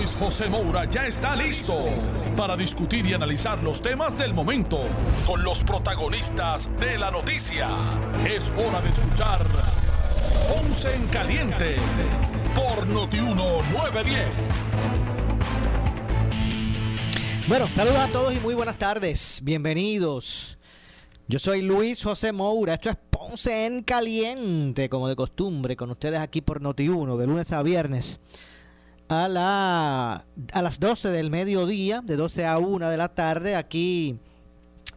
[0.00, 1.76] Luis José Moura ya está listo
[2.34, 4.80] para discutir y analizar los temas del momento
[5.26, 7.68] con los protagonistas de la noticia.
[8.26, 9.46] Es hora de escuchar
[10.48, 11.76] Ponce en Caliente
[12.54, 14.24] por Notiuno 910.
[17.46, 19.40] Bueno, saludos a todos y muy buenas tardes.
[19.42, 20.56] Bienvenidos.
[21.26, 22.72] Yo soy Luis José Moura.
[22.72, 27.52] Esto es Ponce en Caliente, como de costumbre, con ustedes aquí por Noti1, de lunes
[27.52, 28.18] a viernes
[29.10, 34.16] a, la, a las 12 del mediodía, de 12 a 1 de la tarde, aquí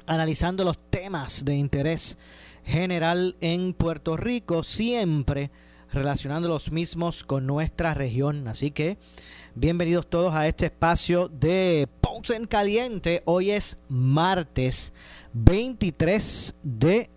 [0.06, 2.20] analizando los temas de interés
[2.64, 5.50] general en Puerto Rico, siempre
[5.92, 8.48] relacionando los mismos con nuestra región.
[8.48, 9.00] Así que
[9.56, 13.24] bienvenidos todos a este espacio de Ponce en Caliente.
[13.26, 14.94] Hoy es martes
[15.34, 17.10] 23 de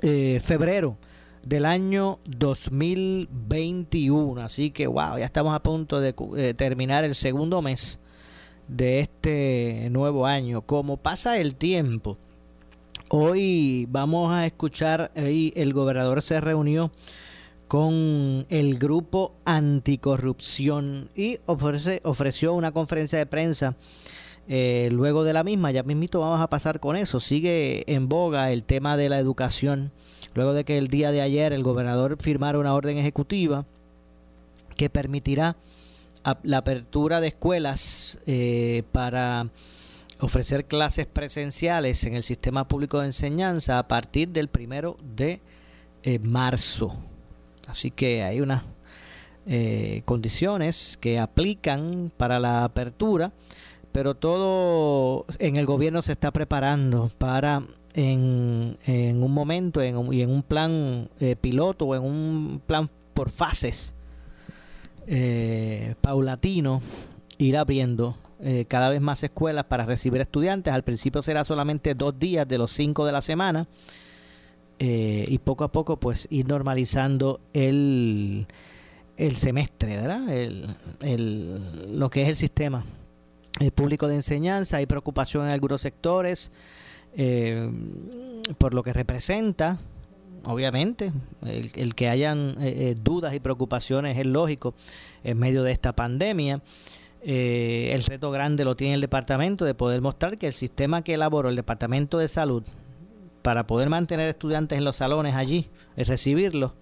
[0.00, 0.96] eh, febrero
[1.46, 4.42] del año 2021.
[4.42, 8.00] Así que, wow, ya estamos a punto de eh, terminar el segundo mes
[8.68, 10.62] de este nuevo año.
[10.62, 12.18] Como pasa el tiempo,
[13.10, 16.90] hoy vamos a escuchar, ahí el gobernador se reunió
[17.68, 23.76] con el grupo anticorrupción y ofrece, ofreció una conferencia de prensa
[24.48, 25.72] eh, luego de la misma.
[25.72, 27.20] Ya mismito vamos a pasar con eso.
[27.20, 29.92] Sigue en boga el tema de la educación
[30.34, 33.64] luego de que el día de ayer el gobernador firmara una orden ejecutiva
[34.76, 35.56] que permitirá
[36.42, 39.48] la apertura de escuelas eh, para
[40.20, 45.40] ofrecer clases presenciales en el sistema público de enseñanza a partir del primero de
[46.02, 46.94] eh, marzo.
[47.68, 48.62] Así que hay unas
[50.04, 53.32] condiciones que aplican para la apertura,
[53.96, 57.62] pero todo en el gobierno se está preparando para
[57.94, 63.30] en, un momento en, y en un plan eh, piloto o en un plan por
[63.30, 63.94] fases
[65.06, 66.82] eh, paulatino
[67.38, 70.74] ir abriendo eh, cada vez más escuelas para recibir estudiantes.
[70.74, 73.66] Al principio será solamente dos días de los cinco de la semana
[74.78, 78.46] y poco a poco pues ir normalizando el,
[79.16, 80.28] el semestre, ¿verdad?
[80.28, 80.66] El,
[81.00, 82.84] el, lo que es el sistema
[83.74, 84.78] público de enseñanza.
[84.78, 86.50] Hay preocupación en algunos sectores
[87.16, 87.70] eh,
[88.58, 89.78] por lo que representa,
[90.44, 91.12] obviamente,
[91.46, 94.74] el, que hayan eh, eh, dudas y preocupaciones es lógico
[95.24, 96.60] en medio de esta pandemia.
[97.22, 101.14] Eh, el reto grande lo tiene el departamento de poder mostrar que el sistema que
[101.14, 102.62] elaboró el departamento de salud
[103.42, 106.72] para poder mantener estudiantes en los salones allí, es recibirlos,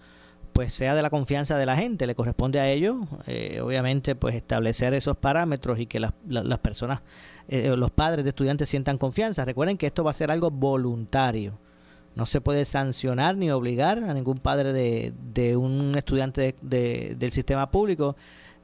[0.54, 4.36] pues sea de la confianza de la gente, le corresponde a ellos, eh, obviamente, pues
[4.36, 7.02] establecer esos parámetros y que las, las personas,
[7.48, 9.44] eh, los padres de estudiantes sientan confianza.
[9.44, 11.58] Recuerden que esto va a ser algo voluntario.
[12.14, 17.32] No se puede sancionar ni obligar a ningún padre de, de un estudiante de, del
[17.32, 18.14] sistema público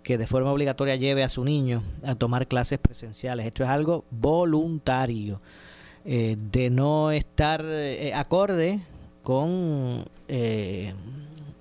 [0.04, 3.46] que de forma obligatoria lleve a su niño a tomar clases presenciales.
[3.46, 5.42] Esto es algo voluntario,
[6.04, 7.64] eh, de no estar
[8.14, 8.78] acorde
[9.24, 10.04] con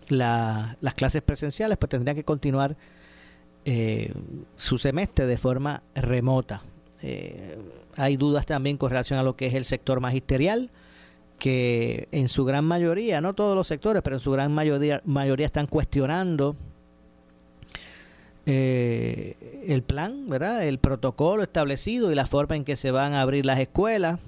[0.10, 2.76] las clases presenciales, pues tendrían que continuar
[3.66, 4.14] eh,
[4.56, 6.62] su semestre de forma remota.
[7.02, 7.58] Eh,
[7.96, 10.72] hay dudas también con relación a lo que es el sector magisterial,
[11.38, 15.46] que en su gran mayoría, no todos los sectores, pero en su gran mayoría, mayoría
[15.46, 16.56] están cuestionando
[18.46, 20.66] eh, el plan, ¿verdad?
[20.66, 24.20] el protocolo establecido y la forma en que se van a abrir las escuelas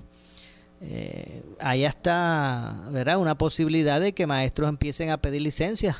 [0.82, 3.18] eh, allá está, ¿verdad?
[3.18, 5.96] Una posibilidad de que maestros empiecen a pedir licencias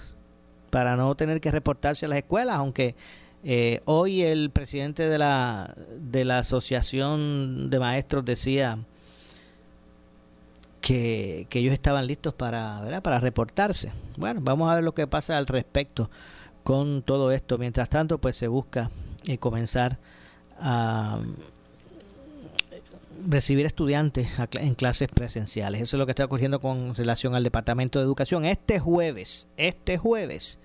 [0.72, 2.96] para no tener que reportarse a las escuelas, aunque
[3.44, 8.80] eh, hoy el presidente de la, de la Asociación de Maestros decía
[10.82, 13.04] que, ellos estaban listos para, ¿verdad?
[13.04, 13.92] para reportarse.
[14.18, 16.10] Bueno, vamos a ver lo que pasa al respecto
[16.64, 17.58] con todo esto.
[17.58, 18.90] Mientras tanto, pues se busca
[19.28, 20.00] eh, comenzar
[20.60, 21.20] a
[23.28, 25.82] recibir estudiantes en clases presenciales.
[25.82, 28.46] Eso es lo que está ocurriendo con relación al Departamento de Educación.
[28.46, 30.60] Este jueves, este jueves,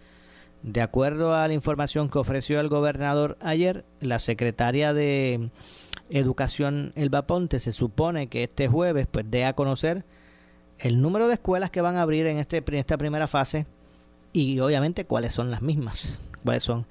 [0.62, 5.50] de acuerdo a la información que ofreció el gobernador ayer, la secretaria de
[6.10, 10.04] Educación Elba Ponte se supone que este jueves pues dé a conocer
[10.78, 13.66] el número de escuelas que van a abrir en, este, esta primera fase
[14.32, 16.86] y obviamente cuáles son las mismas, cuáles son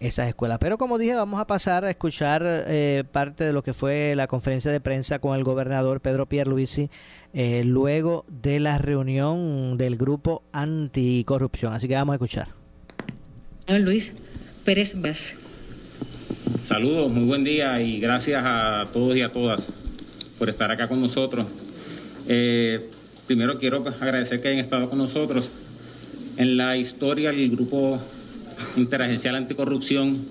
[0.00, 0.58] esas escuelas.
[0.58, 4.26] Pero como dije, vamos a pasar a escuchar eh, parte de lo que fue la
[4.26, 6.90] conferencia de prensa con el gobernador Pedro Pierluisi
[7.34, 11.74] eh, luego de la reunión del grupo anticorrupción.
[11.74, 12.48] Así que vamos a escuchar.
[13.66, 14.10] Señor Luis
[14.64, 15.34] Pérez Vaz.
[16.64, 19.68] Saludos, muy buen día y gracias a todos y a todas
[20.38, 21.46] por estar acá con nosotros.
[22.26, 22.88] Eh,
[23.26, 25.50] primero quiero agradecer que hayan estado con nosotros.
[26.36, 28.00] En la historia del grupo
[28.76, 30.24] interagencial anticorrupción,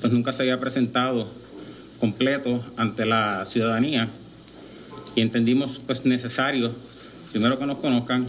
[0.00, 1.28] pues nunca se había presentado
[1.98, 4.08] completo ante la ciudadanía
[5.14, 6.72] y entendimos pues necesario,
[7.32, 8.26] primero que nos conozcan,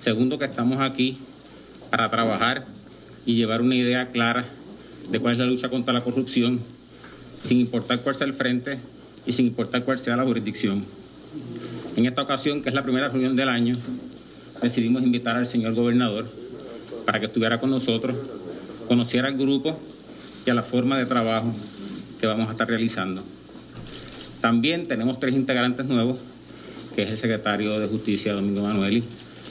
[0.00, 1.18] segundo que estamos aquí
[1.90, 2.66] para trabajar
[3.26, 4.44] y llevar una idea clara
[5.10, 6.60] de cuál es la lucha contra la corrupción,
[7.46, 8.78] sin importar cuál sea el frente
[9.26, 10.84] y sin importar cuál sea la jurisdicción.
[11.96, 13.76] En esta ocasión, que es la primera reunión del año,
[14.62, 16.26] decidimos invitar al señor gobernador
[17.04, 18.16] para que estuviera con nosotros,
[18.86, 19.78] conociera al grupo
[20.46, 21.52] y a la forma de trabajo
[22.20, 23.22] que vamos a estar realizando.
[24.40, 26.18] También tenemos tres integrantes nuevos,
[26.94, 29.02] que es el secretario de Justicia, Domingo Manueli,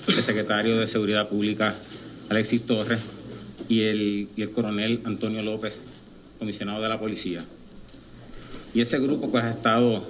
[0.07, 1.75] el secretario de Seguridad Pública,
[2.29, 2.99] Alexis Torres,
[3.69, 5.81] y el, coronel Antonio López,
[6.37, 7.43] comisionado de la policía.
[8.73, 10.03] Y ese grupo pues ha estado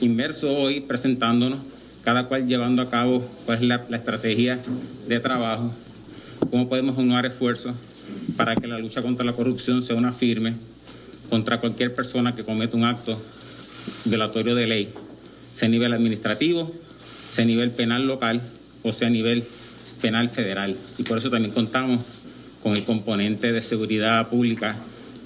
[0.00, 1.60] inmerso hoy presentándonos,
[2.04, 4.60] cada cual llevando a cabo cuál es la, la estrategia
[5.08, 5.72] de trabajo,
[6.50, 7.74] cómo podemos unir esfuerzos
[8.36, 10.54] para que la lucha contra la corrupción sea una firme
[11.28, 13.22] contra cualquier persona que cometa un acto
[14.04, 14.88] violatorio de ley,
[15.54, 16.72] sea a nivel administrativo,
[17.30, 18.42] sea a nivel penal local
[18.82, 19.44] o sea a nivel
[20.00, 20.76] penal federal.
[20.98, 22.00] Y por eso también contamos
[22.62, 24.76] con el componente de seguridad pública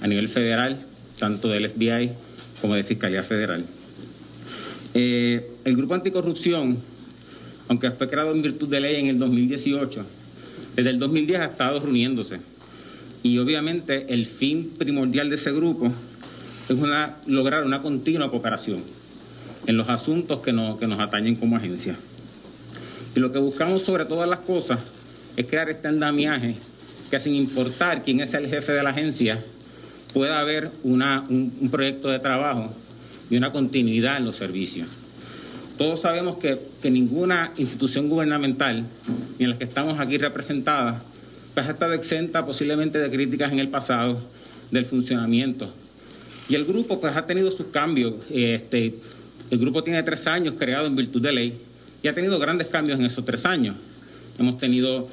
[0.01, 0.77] a nivel federal,
[1.19, 2.11] tanto del FBI
[2.61, 3.65] como de Fiscalía Federal.
[4.93, 6.79] Eh, el Grupo Anticorrupción,
[7.67, 10.05] aunque fue creado en virtud de ley en el 2018,
[10.75, 12.39] desde el 2010 ha estado reuniéndose.
[13.23, 15.91] Y obviamente el fin primordial de ese grupo
[16.69, 16.77] es
[17.27, 18.83] lograr una continua cooperación
[19.65, 21.95] en los asuntos que nos, que nos atañen como agencia.
[23.15, 24.79] Y lo que buscamos sobre todas las cosas
[25.35, 26.55] es crear este andamiaje
[27.09, 29.43] que sin importar quién es el jefe de la agencia,
[30.13, 32.73] pueda haber una, un, proyecto de trabajo
[33.29, 34.87] y una continuidad en los servicios.
[35.77, 38.85] Todos sabemos que, que ninguna institución gubernamental,
[39.37, 41.01] ni en las que estamos aquí representadas,
[41.57, 44.21] pues ha estado exenta posiblemente de críticas en el pasado
[44.69, 45.73] del funcionamiento.
[46.47, 48.13] Y el grupo pues ha tenido sus cambios.
[48.29, 48.93] Este,
[49.49, 51.59] el grupo tiene tres años creado en virtud de ley
[52.03, 53.75] y ha tenido grandes cambios en esos tres años.
[54.37, 55.09] Hemos tenido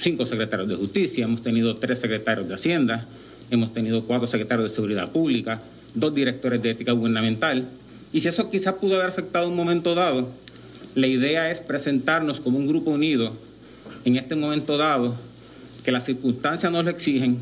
[0.00, 3.06] cinco secretarios de justicia, hemos tenido tres secretarios de Hacienda,
[3.50, 5.60] hemos tenido cuatro secretarios de Seguridad Pública,
[5.92, 7.68] dos directores de ética gubernamental.
[8.10, 10.30] Y si eso quizás pudo haber afectado un momento dado,
[10.94, 13.34] la idea es presentarnos como un grupo unido
[14.06, 15.27] en este momento dado,
[15.88, 17.38] que las circunstancias nos lo exigen,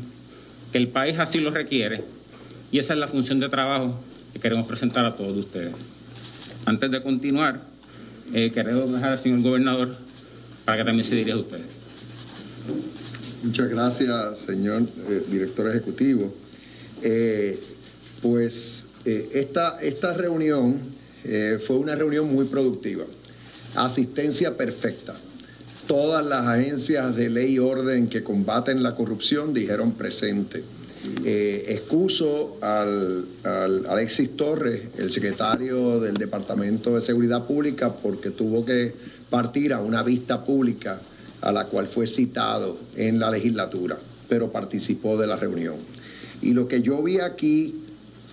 [0.71, 2.01] que el país así lo requiere,
[2.71, 3.99] y esa es la función de trabajo
[4.31, 5.73] que queremos presentar a todos ustedes.
[6.65, 7.59] Antes de continuar,
[8.33, 9.97] eh, queremos dejar al señor gobernador
[10.63, 11.65] para que también se dirija a ustedes.
[13.43, 16.33] Muchas gracias, señor eh, director ejecutivo.
[17.01, 17.59] Eh,
[18.21, 20.79] pues eh, esta, esta reunión
[21.67, 23.03] fue una reunión muy productiva.
[23.75, 25.15] Asistencia perfecta.
[25.87, 30.63] Todas las agencias de ley y orden que combaten la corrupción dijeron presente.
[31.23, 38.93] excuso al, al, Alexis Torres, el secretario del Departamento de Seguridad Pública, porque tuvo que
[39.29, 40.99] partir a una vista pública
[41.41, 43.97] a la cual fue citado en la legislatura,
[44.27, 45.75] pero participó de la reunión.
[46.41, 47.83] Y lo que yo vi aquí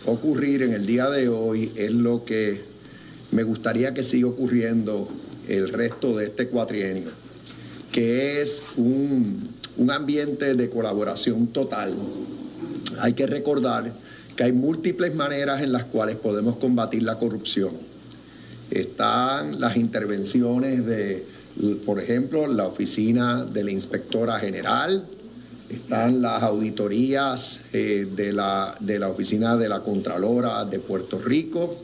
[0.07, 2.63] ocurrir en el día de hoy es lo que
[3.31, 5.09] me gustaría que siga ocurriendo
[5.49, 7.11] el resto de este cuatrienio,
[7.95, 11.95] que es un, un ambiente de colaboración total.
[12.99, 13.93] Hay que recordar
[14.35, 17.71] que hay múltiples maneras en las cuales podemos combatir la corrupción.
[18.69, 21.25] Están las intervenciones de
[21.87, 25.05] por ejemplo, la oficina de la inspectora general,
[25.71, 31.77] están las auditorías eh, de, la, de, la, oficina de la Contralora de Puerto Rico,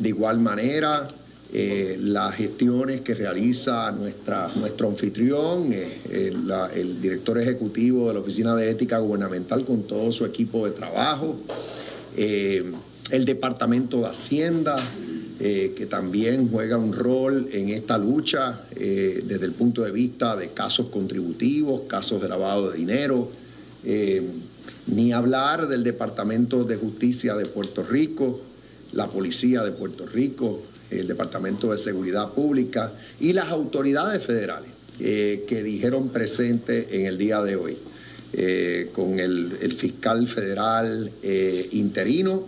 [0.00, 1.08] de igual manera
[1.52, 6.32] eh, las gestiones que realiza nuestra, nuestro anfitrión, eh,
[6.74, 11.36] el, director ejecutivo de la Oficina de Ética Gubernamental con todo su equipo de trabajo,
[12.16, 14.76] el Departamento de Hacienda,
[15.44, 20.36] eh, que también juega un rol en esta lucha eh, desde el punto de vista
[20.36, 23.28] de casos contributivos, casos de lavado de dinero,
[23.82, 24.22] eh,
[24.86, 28.40] ni hablar del Departamento de Justicia de Puerto Rico,
[28.92, 35.62] la Policía de Puerto Rico, el Departamento de Seguridad Pública y las autoridades federales que
[35.64, 37.76] dijeron presente en el día de hoy.
[38.92, 41.10] con el, fiscal federal
[41.72, 42.46] interino,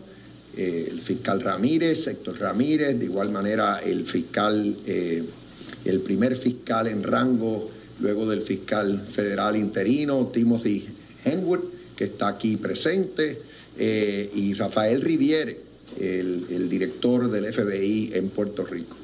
[0.57, 7.71] el fiscal Ramírez, Héctor Ramírez, de igual manera el fiscal, el primer fiscal en rango
[8.01, 10.87] luego del fiscal federal interino, Timothy
[11.25, 11.61] Henwood,
[11.97, 13.41] que está aquí presente,
[13.79, 15.64] y Rafael Riviere,
[15.99, 18.97] el, director del FBI en Puerto Rico.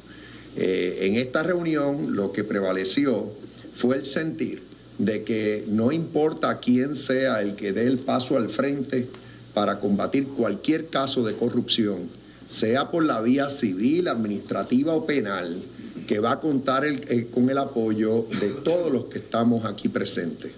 [0.57, 3.33] Eh, en esta reunión lo que prevaleció
[3.77, 4.63] fue el sentir
[4.99, 9.09] de que no importa quién sea el que dé el paso al frente
[9.55, 12.09] para combatir cualquier caso de corrupción,
[12.47, 15.63] sea por la vía civil, administrativa o penal,
[16.07, 16.85] que va a contar
[17.31, 20.53] con el apoyo de todos los que estamos aquí presentes.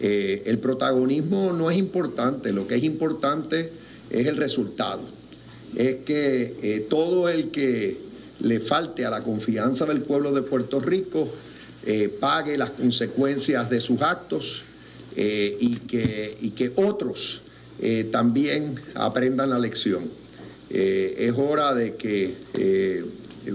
[0.00, 3.72] Eh, el protagonismo no es importante, lo que es importante
[4.10, 5.02] es el resultado
[5.76, 7.96] es que eh, todo el que
[8.40, 11.28] le falte a la confianza del pueblo de Puerto Rico
[11.84, 14.62] eh, pague las consecuencias de sus actos
[15.16, 17.42] eh, y, que, y, que, otros
[18.12, 20.08] también aprendan la lección.
[20.70, 22.36] es hora de que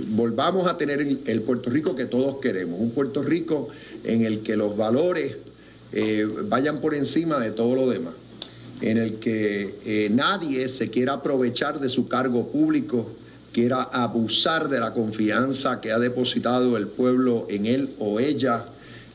[0.09, 3.69] volvamos a tener el, Puerto Rico que todos queremos, un Puerto Rico
[4.03, 5.37] en el que los valores
[6.49, 8.15] vayan por encima de todo lo demás
[8.81, 13.11] en el que eh, nadie se quiera aprovechar de su cargo público,
[13.51, 18.65] quiera abusar de la confianza que ha depositado el pueblo en él o ella,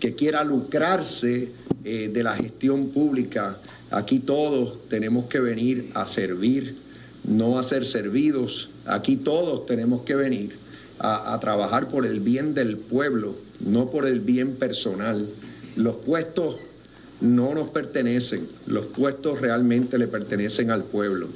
[0.01, 1.53] que quiera lucrarse
[1.85, 3.59] eh, de la gestión pública.
[3.91, 6.77] Aquí todos tenemos que venir a servir,
[7.25, 8.69] no a ser servidos.
[8.85, 10.57] Aquí todos tenemos que venir
[10.99, 15.29] a, a trabajar por el bien del pueblo, no por el bien personal.
[15.77, 16.57] Los puestos
[17.23, 21.29] no nos pertenecen, los puestos realmente le pertenecen al pueblo.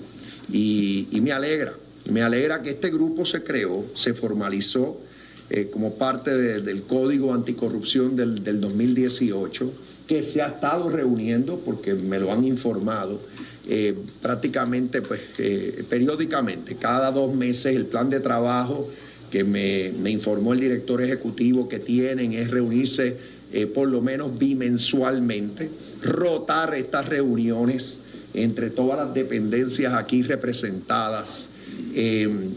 [0.53, 1.73] Y, me alegra,
[2.11, 5.01] me alegra que este grupo se creó, se formalizó
[5.49, 9.73] eh, como parte del Código Anticorrupción del, 2018,
[10.07, 13.21] que se ha estado reuniendo, porque me lo han informado,
[13.69, 18.89] eh, prácticamente pues, eh, periódicamente, cada dos meses el plan de trabajo
[19.31, 24.39] que me, me informó el director ejecutivo que tienen es reunirse eh, por lo menos
[24.39, 25.71] bimensualmente,
[26.03, 27.97] rotar estas reuniones
[28.35, 31.49] entre todas las dependencias aquí representadas.
[31.95, 32.51] Eh,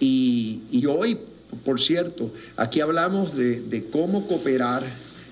[0.00, 1.18] y, hoy,
[1.62, 4.82] por cierto, aquí hablamos de, cómo cooperar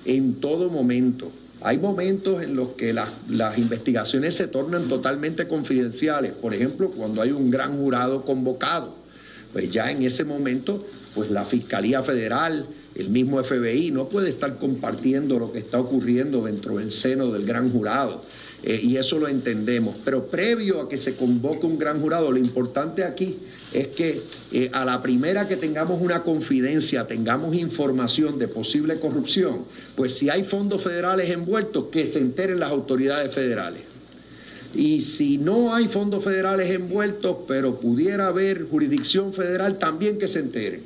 [0.04, 1.32] en todo momento.
[1.62, 6.32] Hay momentos en los que las, las, investigaciones se tornan totalmente confidenciales.
[6.32, 8.94] Por ejemplo, cuando hay un gran jurado convocado,
[9.54, 10.84] pues ya en ese momento,
[11.14, 16.42] pues la Fiscalía Federal, el mismo FBI no puede estar compartiendo lo que está ocurriendo
[16.42, 18.22] dentro del seno del gran jurado.
[18.64, 19.94] Eh, y eso lo entendemos.
[20.04, 23.36] Pero previo a que se convoque un gran jurado, lo importante aquí
[23.72, 29.66] es que eh, a la primera que tengamos una confidencia, tengamos información de posible corrupción,
[29.94, 33.93] pues si hay fondos federales envueltos, que se enteren las autoridades federales.
[34.74, 40.40] Y si no hay fondos federales envueltos, pero pudiera haber jurisdicción federal, también que se
[40.40, 40.82] enteren.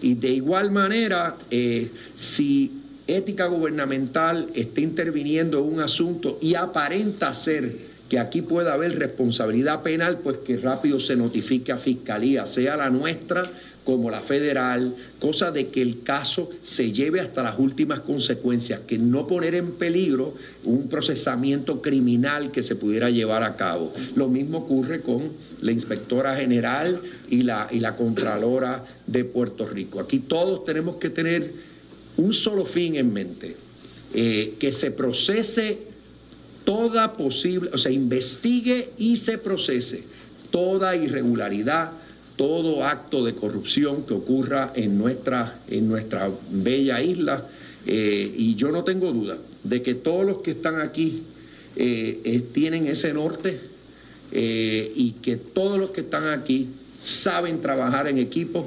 [0.00, 2.70] Y de igual manera, eh, si
[3.06, 9.82] ética gubernamental está interviniendo en un asunto y aparenta ser que aquí pueda haber responsabilidad
[9.82, 13.50] penal, pues que rápido se notifique a Fiscalía, sea la nuestra
[13.84, 18.96] como la federal, cosa de que el caso se lleve hasta las últimas consecuencias, que
[18.96, 20.34] no poner en peligro
[20.64, 23.92] un procesamiento criminal que se pudiera llevar a cabo.
[24.14, 29.98] Lo mismo ocurre con la inspectora general y la, y la contralora de Puerto Rico.
[29.98, 31.52] Aquí todos tenemos que tener
[32.16, 33.56] un solo fin en mente,
[34.14, 35.80] eh, que se procese
[36.64, 40.04] toda posible, o sea, investigue y se procese
[40.52, 41.92] toda irregularidad
[42.36, 47.46] todo acto de corrupción que ocurra en nuestra, en nuestra bella isla.
[47.86, 51.22] Eh, y yo no tengo duda de que todos los que están aquí
[51.76, 53.72] eh, eh, tienen ese norte
[54.34, 56.68] y que todos los que están aquí
[57.02, 58.66] saben trabajar en equipo.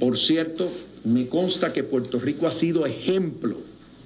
[0.00, 0.72] Por cierto,
[1.04, 3.58] me consta que Puerto Rico ha sido ejemplo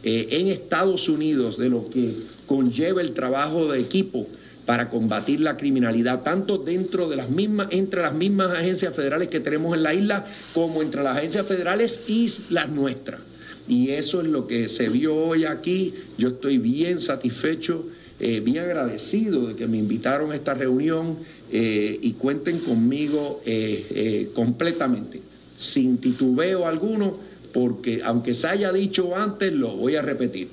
[0.02, 2.14] en Estados Unidos de lo que
[2.48, 4.26] conlleva el trabajo de equipo
[4.68, 9.40] para combatir la criminalidad, tanto dentro de las mismas, entre las mismas agencias federales que
[9.40, 13.18] tenemos en la isla, como entre las agencias federales y las nuestras.
[13.66, 15.94] Y eso es lo que se vio hoy aquí.
[16.18, 17.86] Yo estoy bien satisfecho,
[18.20, 21.16] eh, bien agradecido de que me invitaron a esta reunión
[21.50, 25.22] eh, y cuenten conmigo eh, completamente,
[25.56, 27.16] sin titubeo alguno,
[27.54, 30.48] porque aunque se haya dicho antes, lo voy a repetir.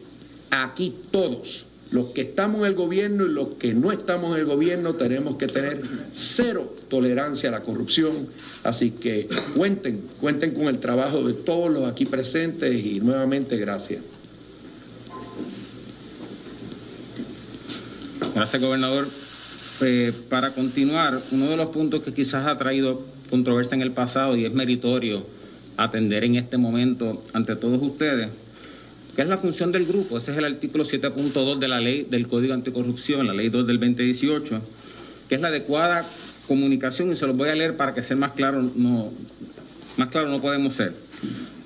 [0.51, 1.65] Aquí todos
[1.95, 5.37] los que estamos en el gobierno y los que no estamos en el gobierno tenemos
[5.37, 8.27] que tener cero tolerancia a la corrupción.
[8.63, 14.03] Así que cuenten, cuenten con el trabajo de todos los aquí presentes y nuevamente gracias.
[18.35, 19.07] Gracias, gobernador.
[19.81, 24.35] Eh, para continuar, uno de los puntos que quizás ha traído controversia en el pasado
[24.35, 25.25] y es meritorio
[25.77, 28.29] atender en este momento ante todos ustedes,
[29.15, 30.17] que es la función del grupo.
[30.17, 33.79] Ese es el artículo 7.2 de la ley del Código Anticorrupción, la ley 2 del
[33.79, 34.61] 2018,
[35.29, 36.05] que es la adecuada
[36.47, 39.11] comunicación, y se los voy a leer para que sea más claro, no,
[39.97, 40.93] más claro no podemos ser.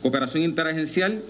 [0.01, 1.21] Cooperación interagencial,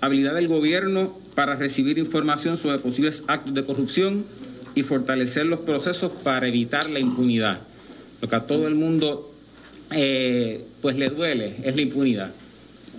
[0.00, 4.24] habilidad del gobierno para recibir información sobre posibles actos de corrupción
[4.74, 7.60] y fortalecer los procesos para evitar la impunidad.
[8.20, 9.32] Lo que a todo el mundo
[9.92, 12.32] eh, pues le duele es la impunidad.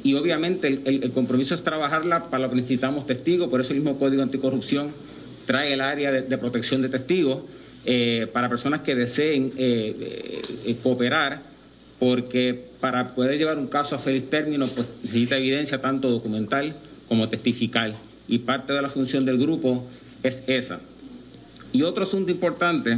[0.04, 4.00] Y obviamente el, compromiso es trabajarla, para lo que necesitamos testigos, por eso el mismo
[4.00, 4.92] Código Anticorrupción
[5.46, 7.44] trae el área de, protección de testigos
[7.86, 10.42] eh, para personas que deseen eh,
[10.82, 11.42] cooperar,
[12.00, 16.76] porque para poder llevar un caso a feliz término, pues necesita evidencia tanto documental
[17.08, 17.94] como testificar.
[18.28, 19.86] Y parte de la función del grupo
[20.24, 20.80] es esa.
[21.74, 22.98] Y otro asunto importante,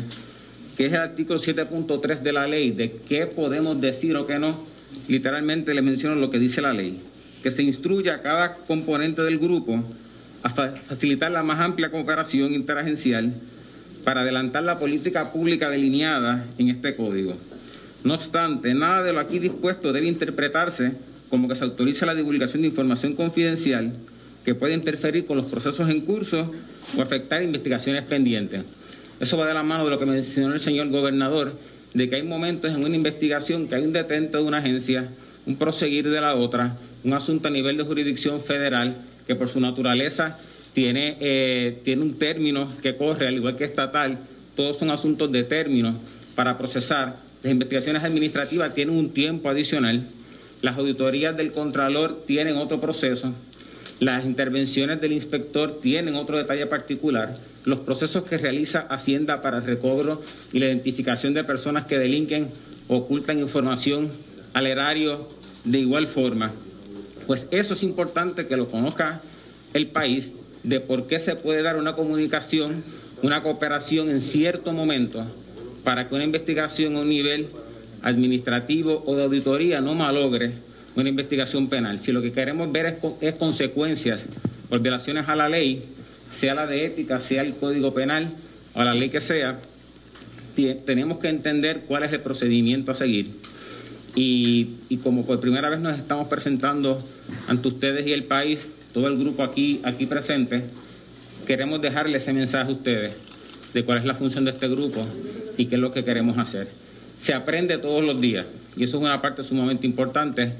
[0.78, 4.64] que es el artículo 7.3 de la ley, de qué podemos decir o qué no,
[5.08, 7.00] literalmente le menciono lo que dice la ley,
[7.42, 9.84] que se instruye a cada componente del grupo
[10.44, 13.34] a facilitar la más amplia cooperación interagencial
[14.04, 17.34] para adelantar la política pública delineada en este código.
[18.04, 20.92] No obstante, nada de lo aquí dispuesto debe interpretarse
[21.30, 23.94] como que se autoriza la divulgación de información confidencial
[24.44, 26.52] que puede interferir con los procesos en curso
[26.98, 28.66] o afectar investigaciones pendientes.
[29.20, 31.58] Eso va de la mano de lo que mencionó el señor gobernador,
[31.94, 35.10] de que hay momentos en una investigación que hay un detente de una agencia,
[35.46, 38.98] un proseguir de la otra, un asunto a nivel de jurisdicción federal
[39.28, 40.40] que por su naturaleza
[40.74, 44.18] tiene, eh, tiene un término que corre, al igual que estatal,
[44.56, 45.96] todos son asuntos de término
[46.36, 47.18] para procesar.
[47.44, 50.08] Las investigaciones administrativas tienen un tiempo adicional,
[50.62, 53.34] las auditorías del Contralor tienen otro proceso,
[54.00, 57.36] las intervenciones del inspector tienen otro detalle particular.
[57.66, 60.22] Los procesos que realiza Hacienda para el recobro
[60.52, 62.50] y la identificación de personas que delinquen
[62.88, 64.12] ocultan información
[64.54, 65.30] al erario
[65.64, 66.52] de igual forma.
[67.28, 69.22] Pues eso es importante que lo conozca
[69.74, 70.32] el país
[70.64, 72.84] de por qué se puede dar una comunicación,
[73.22, 75.26] una cooperación en cierto momento
[75.84, 77.48] para que una investigación a un nivel
[78.02, 80.54] administrativo o de auditoría no malogre
[80.96, 82.00] una investigación penal.
[82.00, 84.26] Si lo que queremos ver es, consecuencias
[84.70, 85.84] por violaciones a la ley,
[86.32, 88.30] sea la de ética, sea el código penal
[88.74, 89.60] o la ley que sea,
[90.86, 93.32] tenemos que entender cuál es el procedimiento a seguir.
[94.16, 97.04] Y, y, como por primera vez nos estamos presentando
[97.48, 100.64] ante ustedes y el país, todo el grupo aquí, aquí presente,
[101.48, 103.14] queremos dejarle ese mensaje a ustedes
[103.74, 105.04] de cuál es la función de este grupo
[105.58, 106.68] y qué es lo que queremos hacer.
[107.18, 110.52] Se aprende todos los días y eso es una parte sumamente importante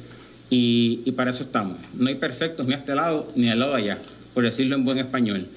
[0.56, 1.78] y, para eso estamos.
[1.96, 3.98] No hay perfectos ni a este lado ni al lado de allá,
[4.36, 5.48] por decirlo en buen español.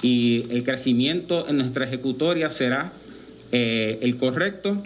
[0.00, 2.92] Y el crecimiento en nuestra ejecutoria será
[3.50, 4.80] eh, el correcto,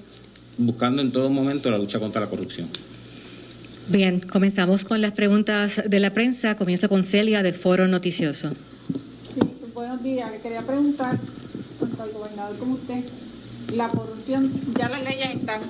[0.56, 2.68] buscando en todo momento la lucha contra la corrupción.
[3.88, 6.56] Bien, comenzamos con las preguntas de la prensa.
[6.56, 8.50] Comienza con Celia de Foro Noticioso.
[9.34, 9.40] Sí,
[9.74, 10.30] buenos días.
[10.30, 11.18] Le quería preguntar,
[11.78, 13.04] tanto al gobernador como usted,
[13.74, 15.60] la corrupción, ya las leyes están,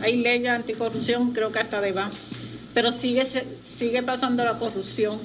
[0.00, 2.10] hay leyes anticorrupción, creo que hasta de va
[2.76, 3.26] pero sigue,
[3.78, 5.18] sigue pasando la corrupción.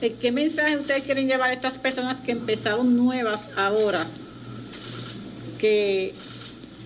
[0.00, 4.08] Eh, ¿Qué mensaje ustedes quieren llevar a estas personas que empezaron nuevas ahora?
[5.56, 6.14] Que,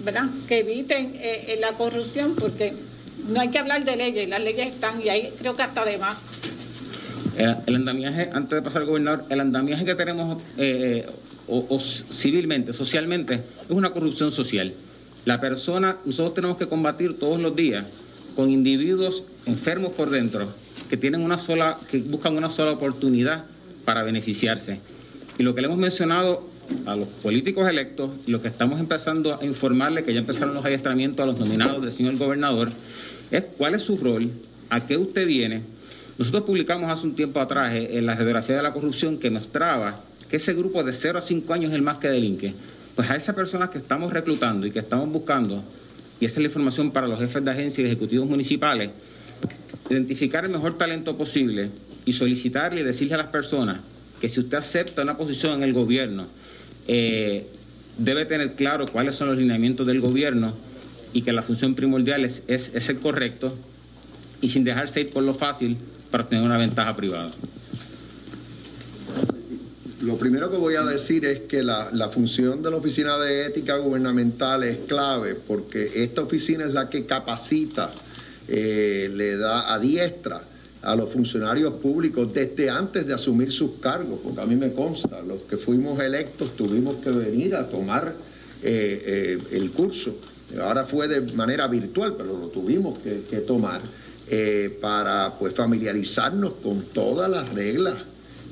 [0.05, 0.27] ¿verdad?
[0.47, 2.75] que eviten eh, eh, la corrupción, porque
[3.31, 5.97] no hay que hablar de leyes, las leyes están y ahí creo que hasta de
[5.97, 6.19] más.
[7.39, 10.43] El, andamiaje, antes de pasar al gobernador, el andamiaje que tenemos
[11.49, 14.75] o, civilmente, socialmente, es una corrupción social.
[15.25, 17.87] La persona, nosotros tenemos que combatir todos los días
[18.37, 20.49] con individuos enfermos por dentro
[20.89, 23.45] que tienen una sola, que buscan una sola oportunidad
[23.85, 24.81] para beneficiarse.
[25.39, 26.49] Y lo que le hemos mencionado
[26.87, 30.65] a los políticos electos y lo que estamos empezando a informarle, que ya empezaron los
[30.65, 32.71] adiestramientos a los nominados del señor gobernador,
[33.31, 34.31] es cuál es su rol,
[34.69, 35.63] a qué usted viene.
[36.19, 40.01] Nosotros publicamos hace un tiempo atrás eh, en la radiografía de la corrupción que mostraba
[40.29, 42.53] que ese grupo de 0 a 5 años es el más que delinque.
[42.95, 45.65] Pues a esas personas que estamos reclutando y que estamos buscando
[46.21, 48.91] y esa es la información para los jefes de agencias y ejecutivos municipales,
[49.91, 51.71] identificar el mejor talento posible
[52.05, 53.81] y solicitarle y decirle a las personas
[54.21, 56.29] que si usted acepta una posición en el gobierno,
[56.87, 57.47] eh,
[57.99, 60.55] debe tener claro cuáles son los lineamientos del gobierno
[61.13, 63.57] y que la función primordial es, es, el correcto
[64.41, 65.77] y sin dejarse ir por lo fácil
[66.11, 67.33] para tener una ventaja privada.
[70.03, 73.77] Lo primero que voy a decir es que la, función de la Oficina de Ética
[73.77, 77.93] Gubernamental es clave porque esta oficina es la que capacita,
[78.51, 80.43] eh, le da a diestra
[80.83, 85.23] a los funcionarios públicos desde antes de asumir sus cargos, porque a mí me consta,
[85.23, 88.15] los que fuimos electos tuvimos que venir a tomar
[88.63, 90.17] el curso.
[90.61, 93.83] Ahora fue de manera virtual, pero lo tuvimos que, tomar
[94.81, 97.97] para pues, familiarizarnos con todas las reglas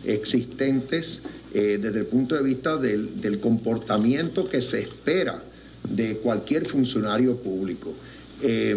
[0.04, 5.42] existentes desde el punto de vista del comportamiento que se espera
[5.88, 7.94] de cualquier funcionario público.
[8.42, 8.76] Eh,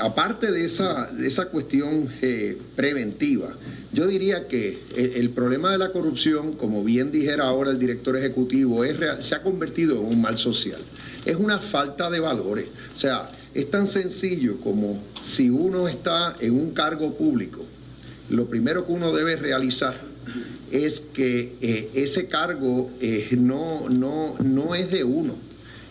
[0.00, 3.54] aparte de esa, esa cuestión eh, preventiva,
[3.92, 8.84] yo diría que el, problema de la corrupción, como bien dijera ahora el director ejecutivo,
[8.84, 10.80] es se ha convertido en un mal social.
[11.24, 12.66] Es una falta de valores.
[12.92, 17.64] O sea, es tan sencillo como si uno está en un cargo público,
[18.30, 19.94] lo primero que uno debe realizar
[20.72, 22.90] es que eh, ese cargo
[23.36, 25.36] no, no, no es de uno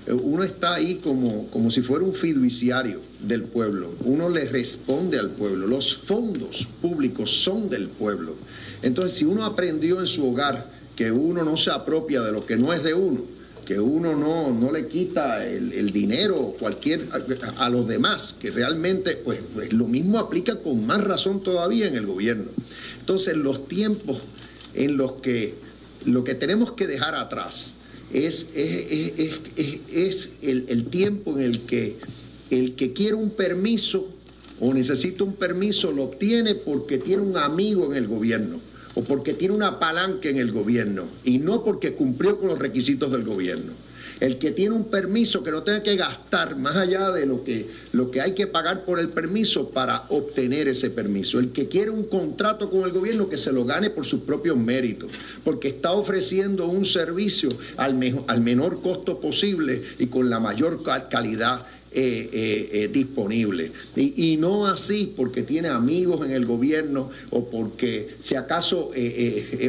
[0.07, 5.31] uno está ahí como, como si fuera un fiduciario del pueblo, uno le responde al
[5.31, 8.35] pueblo, los fondos públicos son del pueblo.
[8.81, 12.55] Entonces, si uno aprendió en su hogar que uno no se apropia de lo que
[12.55, 13.21] no es de uno,
[13.65, 17.07] que uno no, no le quita el, dinero cualquier,
[17.57, 21.95] a, los demás, que realmente pues, pues, lo mismo aplica con más razón todavía en
[21.95, 22.51] el gobierno.
[22.99, 24.17] Entonces, los tiempos
[24.73, 25.55] en los que
[26.05, 27.75] lo que tenemos que dejar atrás,
[28.11, 31.97] es, es, el, el, tiempo en el que
[32.59, 34.07] el que quiere un permiso
[34.59, 38.59] o necesita un permiso lo obtiene porque tiene un amigo en el gobierno
[38.95, 43.11] o porque tiene una palanca en el gobierno y no porque cumplió con los requisitos
[43.11, 43.73] del gobierno.
[44.19, 47.67] El que tiene un permiso que no tenga que gastar más allá de lo que,
[47.91, 51.39] lo que hay que pagar por el permiso para obtener ese permiso.
[51.39, 54.57] El que quiere un contrato con el gobierno que se lo gane por sus propios
[54.57, 55.09] méritos,
[55.43, 57.97] porque está ofreciendo un servicio al,
[58.27, 63.71] al menor costo posible y con la mayor calidad eh, eh, eh, disponible.
[63.95, 68.89] Y, y, no así porque tiene amigos en el gobierno o porque si acaso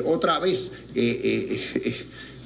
[0.06, 0.72] otra vez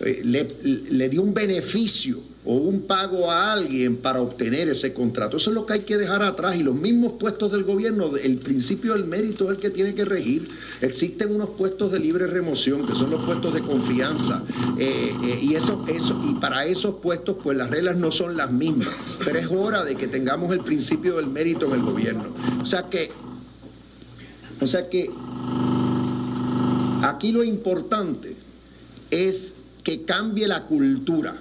[0.00, 5.36] eh, le, dio un beneficio o un pago a alguien para obtener ese contrato.
[5.36, 6.56] Eso es lo que hay que dejar atrás.
[6.56, 10.04] Y los mismos puestos del gobierno, el principio del mérito es el que tiene que
[10.04, 10.48] regir.
[10.80, 14.44] Existen unos puestos de libre remoción, que son los puestos de confianza.
[14.78, 18.50] Eh, eh, y, eso, eso, y para esos puestos, pues las reglas no son las
[18.52, 18.88] mismas.
[19.24, 22.34] Pero es hora de que tengamos el principio del mérito en el gobierno.
[22.62, 23.10] O sea que,
[24.60, 25.10] o sea que
[27.02, 28.36] aquí lo importante
[29.10, 29.54] es
[29.88, 31.34] que cambie la cultura,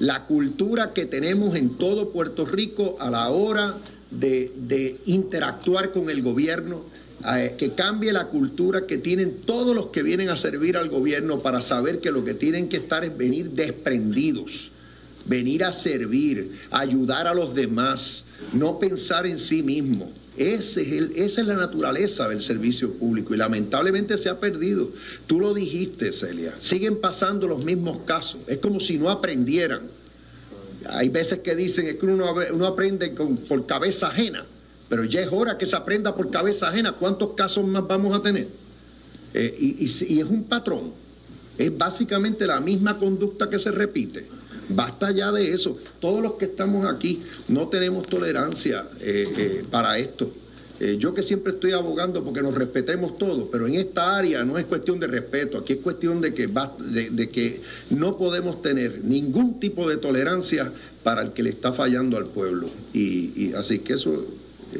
[0.00, 3.78] la cultura que tenemos en todo Puerto Rico a la hora
[4.10, 6.84] de, interactuar con el gobierno,
[7.26, 11.38] eh, que cambie la cultura que tienen todos los que vienen a servir al gobierno
[11.38, 14.70] para saber que lo que tienen que estar es venir desprendidos,
[15.24, 20.12] venir a servir, ayudar a los demás, no pensar en sí mismo.
[20.36, 24.90] Es esa es la naturaleza del servicio público y lamentablemente se ha perdido.
[25.26, 26.54] Tú lo dijiste, Celia.
[26.58, 28.40] Siguen pasando los mismos casos.
[28.46, 29.82] Es como si no aprendieran.
[30.88, 32.26] Hay veces que dicen que uno,
[32.66, 33.14] aprende
[33.48, 34.44] por cabeza ajena,
[34.88, 36.92] pero ya es hora que se aprenda por cabeza ajena.
[36.92, 38.48] ¿Cuántos casos más vamos a tener?
[39.32, 40.92] Eh, y, y es un patrón.
[41.56, 44.35] Es básicamente la misma conducta que se repite.
[44.68, 45.78] Basta ya de eso.
[46.00, 50.30] Todos los que estamos aquí no tenemos tolerancia eh, eh, para esto.
[50.78, 54.58] Eh, yo que siempre estoy abogando porque nos respetemos todos, pero en esta área no
[54.58, 59.58] es cuestión de respeto, aquí es cuestión de que, de, que no podemos tener ningún
[59.58, 60.70] tipo de tolerancia
[61.02, 62.68] para el que le está fallando al pueblo.
[62.92, 64.26] y así que eso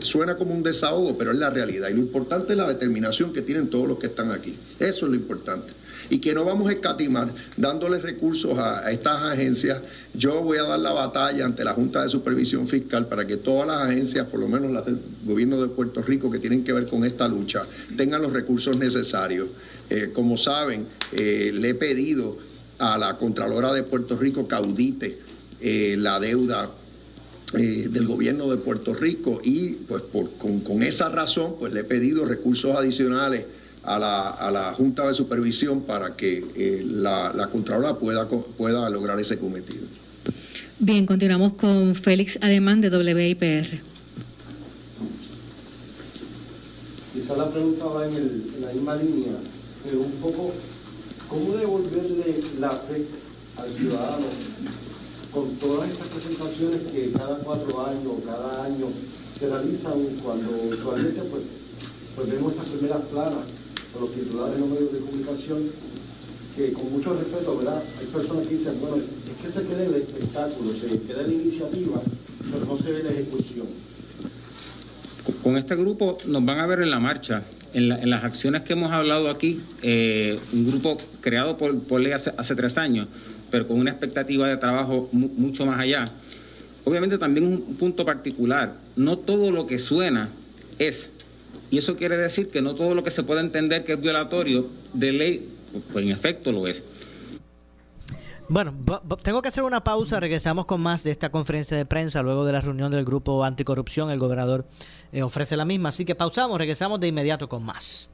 [0.03, 1.89] suena como un desahogo, pero es la realidad.
[1.89, 4.55] Y lo importante es la determinación que tienen todos los que están aquí.
[4.79, 5.73] Eso es lo importante
[6.11, 9.83] y que no vamos a escatimar dándoles recursos a, estas agencias.
[10.15, 13.67] Yo voy a dar la batalla ante la Junta de Supervisión Fiscal para que todas
[13.67, 16.87] las agencias, por lo menos las del gobierno de Puerto Rico que tienen que ver
[16.87, 17.67] con esta lucha,
[17.97, 19.49] tengan los recursos necesarios.
[19.89, 22.39] Eh, como saben, eh, le he pedido
[22.79, 25.19] a la Contralora de Puerto Rico que audite
[25.61, 26.71] eh, la deuda
[27.53, 30.03] del gobierno de Puerto Rico y pues
[30.37, 33.45] con, con, esa razón pues le he pedido recursos adicionales
[33.87, 38.91] a la, a la Junta de Supervisión para que eh, la, la Contralora pueda, pueda
[38.91, 39.87] lograr ese cometido.
[40.79, 43.81] Bien, continuamos con Félix Ademán de WIPR.
[47.15, 49.33] Quizá la pregunta va en, el, en la misma línea,
[49.85, 50.53] pero un poco,
[51.29, 53.07] ¿cómo devolverle la fe
[53.57, 54.27] al ciudadano
[55.33, 58.87] con todas estas presentaciones que cada cuatro años, cada año
[59.39, 61.43] se realizan cuando usualmente pues,
[62.17, 63.45] pues vemos esas primeras planas
[64.01, 65.71] los titulares en los medios de comunicación,
[66.57, 67.83] que con mucho respeto, ¿verdad?
[68.01, 72.01] Hay personas que dicen, bueno, es que se quede el espectáculo, se queda la iniciativa,
[72.51, 73.67] pero no se ve la ejecución.
[75.43, 78.93] Con este grupo nos van a ver en la marcha, en, las acciones que hemos
[78.93, 83.09] hablado aquí, eh, un grupo creado por, por ley hace, tres años,
[83.51, 86.05] pero con una expectativa de trabajo mucho más allá.
[86.85, 90.31] Obviamente también un punto particular, no todo lo que suena
[90.79, 91.11] es,
[91.71, 94.67] y eso quiere decir que no todo lo que se puede entender que es violatorio
[94.93, 95.49] de ley,
[95.93, 96.83] pues en efecto lo es.
[98.49, 98.75] Bueno,
[99.23, 100.21] tengo que hacer una pausa.
[100.21, 104.11] Regresamos con más de esta conferencia de prensa luego de la reunión del grupo anticorrupción.
[104.11, 104.67] El gobernador
[105.13, 105.89] eh, ofrece la misma.
[105.89, 108.09] Así que pausamos, regresamos de inmediato con más.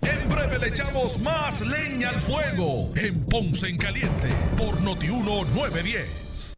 [0.00, 6.57] En breve le echamos más leña al fuego en Ponce en Caliente por Notiuno 910.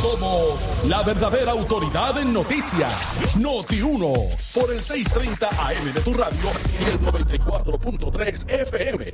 [0.00, 3.36] Somos la verdadera autoridad en noticias.
[3.36, 4.12] Noti 1
[4.54, 9.04] por el 630 AM de tu radio y el 94.3 FM.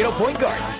[0.00, 0.10] Quiero.
[0.10, 0.79] Yo quiero Point Guard.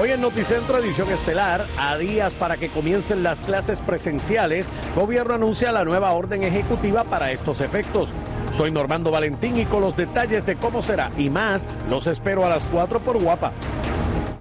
[0.00, 5.72] Hoy en Noticentro Edición Estelar, a días para que comiencen las clases presenciales, gobierno anuncia
[5.72, 8.12] la nueva orden ejecutiva para estos efectos.
[8.52, 12.48] Soy Normando Valentín y con los detalles de cómo será y más, los espero a
[12.48, 13.52] las 4 por Guapa.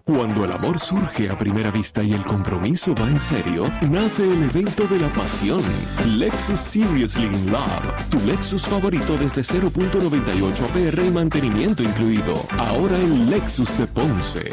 [0.08, 4.42] Cuando el amor surge a primera vista y el compromiso va en serio, nace el
[4.44, 5.62] evento de la pasión.
[6.06, 8.08] Lexus Seriously in Love.
[8.10, 12.42] Tu Lexus favorito desde 0.98 APR y mantenimiento incluido.
[12.58, 14.50] Ahora el Lexus de Ponce.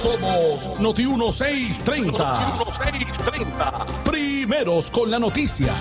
[0.00, 2.56] Somos Noti 1630.
[2.56, 3.86] Noti 1630.
[4.02, 5.74] Primeros con la noticia.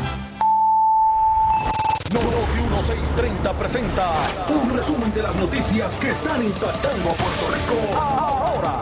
[2.12, 4.12] Noti 1630 presenta
[4.50, 8.82] un resumen de las noticias que están impactando a Puerto Rico ahora.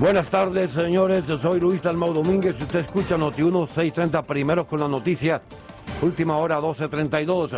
[0.00, 1.26] Buenas tardes, señores.
[1.26, 2.58] Yo soy Luis Dalmau Domínguez.
[2.58, 5.42] Usted escucha Noti 1630 primeros con la noticia.
[6.00, 7.50] Última hora 1232.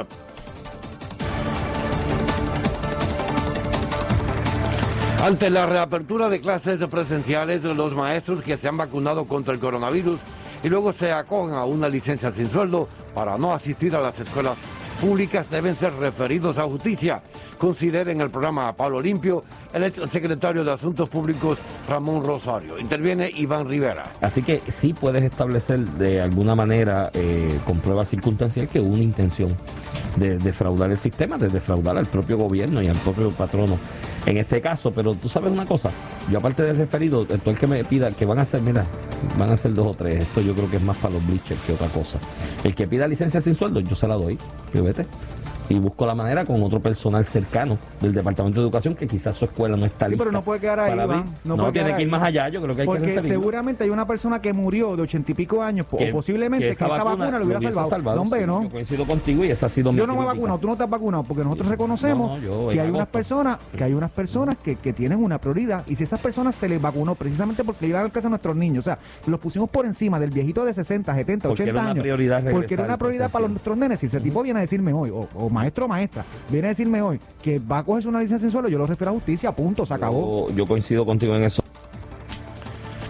[5.22, 10.18] Ante la reapertura de clases presenciales, los maestros que se han vacunado contra el coronavirus
[10.64, 14.58] y luego se acogen a una licencia sin sueldo para no asistir a las escuelas
[15.02, 17.20] públicas deben ser referidos a justicia.
[17.58, 19.42] Consideren el programa Palo Limpio
[19.74, 22.78] el ex secretario de Asuntos Públicos Ramón Rosario.
[22.78, 24.04] Interviene Iván Rivera.
[24.20, 29.02] Así que sí puedes establecer de alguna manera, eh, con pruebas circunstanciales, que hubo una
[29.02, 29.56] intención
[30.16, 33.78] de defraudar el sistema, de defraudar al propio gobierno y al propio patrono
[34.26, 34.92] en este caso.
[34.92, 35.90] Pero tú sabes una cosa,
[36.30, 38.84] yo aparte del referido, todo el que me pida que van a hacer, mira,
[39.38, 40.22] van a ser dos o tres.
[40.22, 42.18] Esto yo creo que es más para los bleachers que otra cosa.
[42.62, 44.38] El que pida licencia sin sueldo, yo se la doy.
[44.92, 45.06] 돼?
[45.68, 49.44] Y busco la manera con otro personal cercano del Departamento de Educación que quizás su
[49.44, 50.24] escuela no está Sí, lista.
[50.24, 51.24] pero no puede quedar ahí, Iván.
[51.44, 52.10] No, No, puede tiene que ir ahí.
[52.10, 53.28] más allá, yo creo que hay que Porque referirlo.
[53.28, 56.72] seguramente hay una persona que murió de ochenta y pico años, Que- o posiblemente que
[56.72, 58.16] esa, vacuna, lo hubiera salvado.
[58.16, 58.62] No, hombre, sí, no.
[58.62, 60.84] Yo coincido contigo y esa ha sido Yo no me he vacunado, tú no te
[60.84, 64.76] has vacunado, porque nosotros reconocemos No, que hay unas personas, que hay unas personas que,
[64.76, 68.10] que tienen una prioridad, y si esas personas se les vacunó precisamente porque iban a
[68.10, 71.48] casa a nuestros niños, o sea, los pusimos por encima del viejito de 60, 70,
[71.48, 74.20] Porque 80 era una años, prioridad porque era una prioridad para nuestros nenes, si ese
[74.20, 77.78] tipo viene a decirme hoy, o maestro o maestra, viene a decirme hoy que va
[77.78, 80.48] a cogerse una licencia en suelo, yo lo refiero a justicia, punto, se acabó.
[80.48, 81.62] Yo, yo coincido contigo en eso.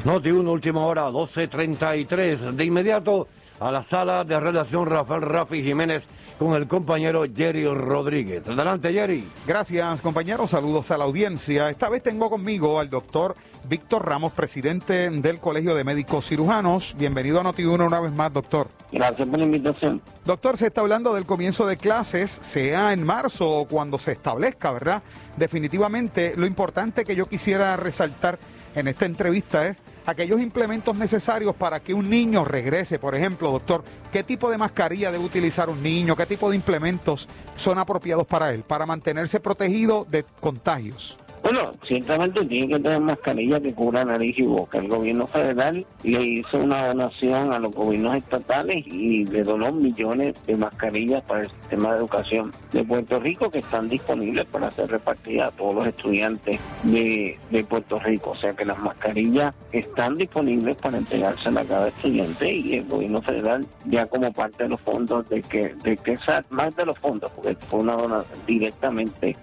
[0.05, 2.53] Noti 1, última hora, 12.33.
[2.53, 3.29] De inmediato
[3.63, 6.05] a la sala de relación Rafael Rafi Jiménez
[6.37, 8.49] con el compañero Jerry Rodríguez.
[8.49, 9.25] Adelante, Jerry.
[9.47, 10.51] Gracias, compañeros.
[10.51, 11.71] Saludos a la audiencia.
[11.71, 13.37] Esta vez tengo conmigo al doctor
[13.69, 16.97] Víctor Ramos, presidente del Colegio de Médicos Cirujanos.
[16.99, 18.67] Bienvenido a Noti1 una vez más, doctor.
[18.91, 20.03] Gracias por la invitación.
[20.25, 24.73] Doctor, se está hablando del comienzo de clases, sea en marzo o cuando se establezca,
[24.73, 25.05] ¿verdad?
[25.37, 28.41] Definitivamente, lo importante que yo quisiera resaltar
[28.75, 32.99] en esta entrevista es aquellos implementos necesarios para que un niño regrese.
[32.99, 36.17] Por ejemplo, doctor, ¿qué tipo de mascarilla debe utilizar un niño?
[36.17, 41.17] ¿Qué tipo de implementos son apropiados para él, para mantenerse protegido de contagios?
[41.43, 44.79] Bueno, ciertamente tiene que tener mascarilla que cubra nariz y boca.
[44.79, 50.37] El gobierno federal le hizo una donación a los gobiernos estatales y le donó millones
[50.47, 54.89] de mascarillas para el sistema de educación de Puerto Rico que están disponibles para ser
[54.89, 58.31] repartidas a todos los estudiantes de, de Puerto Rico.
[58.31, 63.21] O sea que las mascarillas están disponibles para entregárselas a cada estudiante y el gobierno
[63.21, 66.17] federal ya como parte de los fondos de que, de que
[66.51, 69.37] más de los fondos, porque fue una donación directamente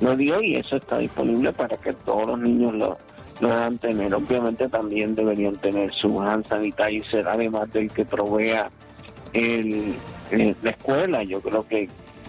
[0.00, 2.98] lo dio y eso está disponible para que todos los niños lo,
[3.40, 4.14] lo tener.
[4.14, 8.70] Obviamente también deberían tener su hand sanitizer, además del que provea
[9.32, 9.96] el,
[10.30, 11.22] el- la escuela.
[11.22, 11.88] Yo creo que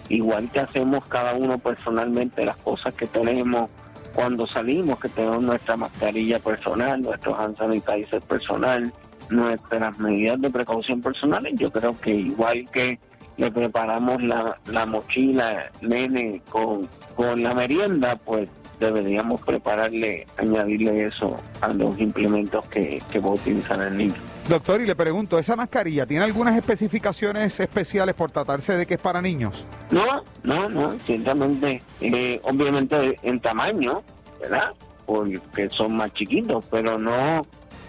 [0.10, 3.70] igual que hacemos cada uno personalmente las cosas que tenemos
[4.14, 8.94] cuando salimos, que tenemos nuestra mascarilla personal, nuestro hand sanitizer personal,
[9.30, 12.98] nuestras medidas de precaución personales, yo creo que igual que
[13.38, 21.40] le preparamos la, la mochila, nene, con, con la merienda, pues deberíamos prepararle, añadirle eso
[21.62, 24.16] a los implementos que, que va a utilizar el niño.
[24.50, 29.00] Doctor, y le pregunto, ¿esa mascarilla tiene algunas especificaciones especiales por tratarse de que es
[29.00, 29.64] para niños?
[29.92, 34.04] No, no, no, ciertamente, eh, obviamente en tamaño,
[34.40, 34.74] ¿verdad?
[35.06, 37.42] Porque son más chiquitos, pero no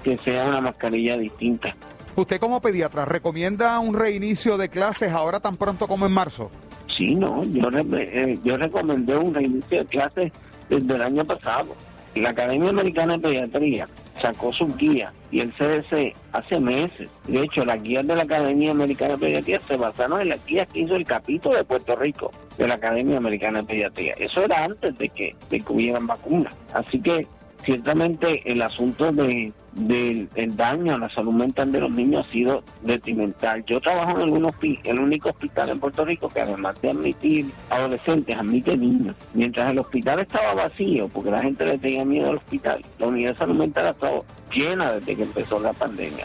[0.03, 1.75] que sea una mascarilla distinta.
[2.17, 6.51] ¿Usted como pediatra recomienda un reinicio de clases ahora tan pronto como en marzo?
[6.97, 10.33] Sí, no, yo, eh, yo recomendé un reinicio de clases
[10.71, 11.77] desde el año pasado.
[12.15, 13.87] La Academia Americana de Pediatría
[14.23, 17.11] sacó sus guías y el CDC hace meses.
[17.29, 20.67] De hecho, las guías de la Academia Americana de Pediatría se basaron en las guías
[20.69, 24.15] que hizo el capítulo de Puerto Rico de la Academia Americana de Pediatría.
[24.17, 26.55] Eso era antes de que, de que hubieran vacunas.
[26.73, 27.27] Así que
[27.63, 32.33] ciertamente el asunto de, del el daño a la salud mental de los niños ha
[32.33, 33.65] sido detrimental.
[33.67, 38.37] Yo trabajo en hospi- el único hospital en Puerto Rico que además de admitir adolescentes,
[38.37, 39.17] admite niños.
[39.35, 43.33] Mientras el hospital estaba vacío, porque la gente le tenía miedo al hospital, la unidad
[43.33, 46.25] de salud mental ha estado llena desde que empezó la pandemia.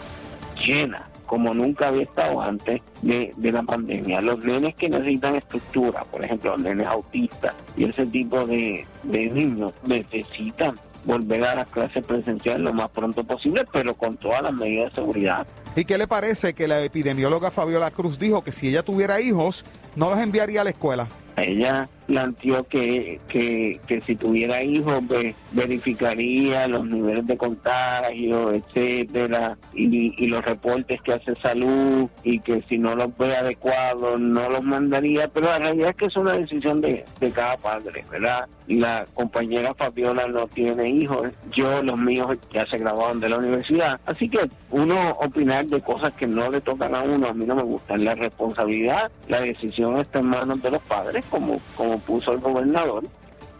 [0.66, 4.20] Llena como nunca había estado antes de, de la pandemia.
[4.20, 9.30] Los nenes que necesitan estructura, por ejemplo, los nenes autistas y ese tipo de, de
[9.30, 14.54] niños necesitan volver a las clases presenciales lo más pronto posible, pero con todas las
[14.54, 15.48] medidas de seguridad.
[15.76, 19.64] ¿Y qué le parece que la epidemióloga Fabiola Cruz dijo que si ella tuviera hijos,
[19.96, 21.08] no los enviaría a la escuela?
[21.38, 29.58] Ella planteó que, que, que si tuviera hijos ve- verificaría los niveles de contagio, etcétera,
[29.74, 34.50] y, y los reportes que hace salud y que si no los ve adecuados no
[34.50, 38.46] los mandaría, pero la realidad es que es una decisión de, de cada padre, ¿verdad?
[38.68, 44.00] La compañera Fabiola no tiene hijos, yo los míos ya se graduaron de la universidad,
[44.06, 47.56] así que uno opinar de cosas que no le tocan a uno, a mí no
[47.56, 52.34] me gusta, la responsabilidad, la decisión está en manos de los padres, como, como puso
[52.34, 53.04] el gobernador,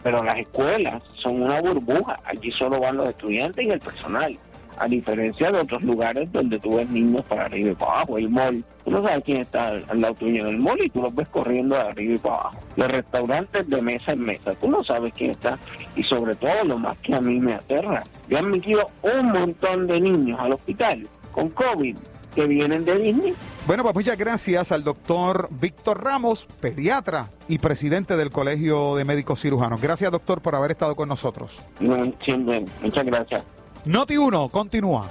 [0.02, 4.38] pero las escuelas son una burbuja, allí solo van los estudiantes y el personal,
[4.78, 8.28] a diferencia de otros lugares donde tú ves niños para arriba y para abajo, el
[8.28, 11.14] mall, tú no sabes quién está al, lado tuyo en el mall y tú los
[11.14, 14.82] ves corriendo de arriba y para abajo, los restaurantes de mesa en mesa, tú no
[14.82, 15.58] sabes quién está.
[15.94, 19.86] Y sobre todo lo más que a mí me aterra, yo he admitido un montón
[19.86, 21.96] de niños al hospital con COVID
[22.34, 23.34] que vienen de Disney
[23.66, 29.40] Bueno, pues muchas gracias al doctor Víctor Ramos, pediatra y presidente del Colegio de Médicos
[29.40, 29.80] Cirujanos.
[29.80, 31.58] Gracias, doctor, por haber estado con nosotros.
[31.80, 32.64] No, siempre.
[32.82, 33.44] Muchas gracias.
[33.84, 35.08] Noti 1, continúa.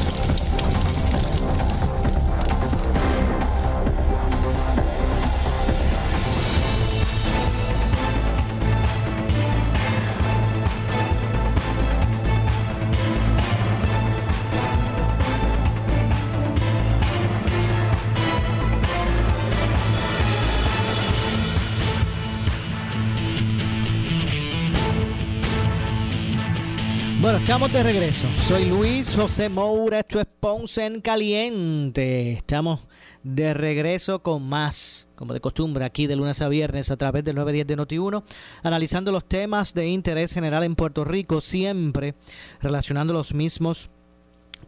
[27.51, 28.27] Estamos de regreso.
[28.37, 32.31] Soy Luis José Moura, esto es Ponce en Caliente.
[32.31, 32.87] Estamos
[33.23, 37.35] de regreso con más, como de costumbre, aquí de lunes a viernes a través del
[37.35, 38.23] 910 de Noti1,
[38.63, 42.15] analizando los temas de interés general en Puerto Rico, siempre
[42.61, 43.89] relacionando los mismos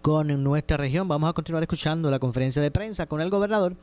[0.02, 1.08] con nuestra región.
[1.08, 3.78] Vamos a continuar escuchando la conferencia de prensa con el gobernador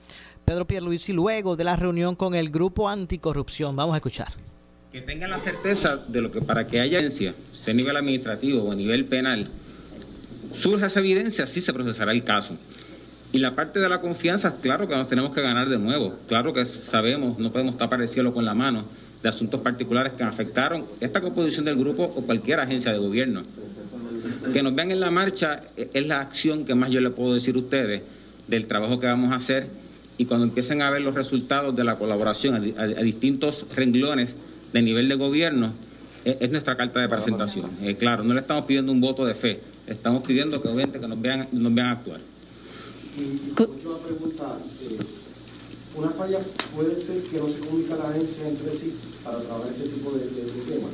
[0.44, 3.74] Pedro Pierluisi luego de la reunión con el grupo anticorrupción.
[3.74, 4.28] Vamos a escuchar.
[4.92, 8.62] Que tengan la certeza de lo que para que haya evidencia, sea a nivel administrativo
[8.62, 9.46] o a nivel penal,
[10.52, 12.56] surja esa evidencia, sí se procesará el caso.
[13.32, 16.52] Y la parte de la confianza, claro que nos tenemos que ganar de nuevo, claro
[16.52, 18.84] que sabemos, no podemos tapar el cielo con la mano
[19.22, 23.42] de asuntos particulares que afectaron esta composición del grupo o cualquier agencia de gobierno.
[24.52, 27.34] Que nos vean en la marcha eh, es la acción que más yo le puedo
[27.34, 28.02] decir a ustedes
[28.48, 29.68] del trabajo que vamos a hacer
[30.18, 33.66] y cuando empiecen a ver los resultados de la colaboración a, di- a- a distintos
[33.76, 34.34] renglones
[34.72, 35.72] de nivel de gobierno,
[36.24, 37.70] es, es nuestra carta de presentación.
[37.82, 41.08] Eh, claro, no le estamos pidiendo un voto de fe, estamos pidiendo que obviamente que
[41.08, 42.20] nos vean, nos vean actuar.
[43.16, 44.98] Y última pregunta, eh,
[45.96, 46.38] una falla
[46.74, 48.94] puede ser que no se comunica la agencia entre sí
[49.24, 50.90] para trabajar este tipo de, de- de temas.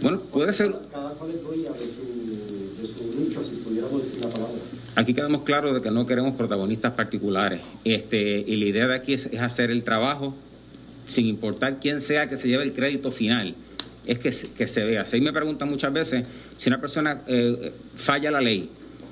[0.00, 4.20] Bueno, puede ser, Cada cual es dueña de su, de su nicho, si pudiéramos decir
[4.24, 4.54] la palabra.
[4.94, 7.60] Aquí quedamos claros de que no queremos protagonistas particulares.
[7.84, 10.36] Este, y la idea de aquí es, es hacer el trabajo
[11.08, 13.54] sin importar quién sea que se lleve el crédito final.
[14.06, 15.04] Es que, se- que se vea.
[15.04, 18.70] Si me preguntan muchas veces si una persona eh, falla la ley.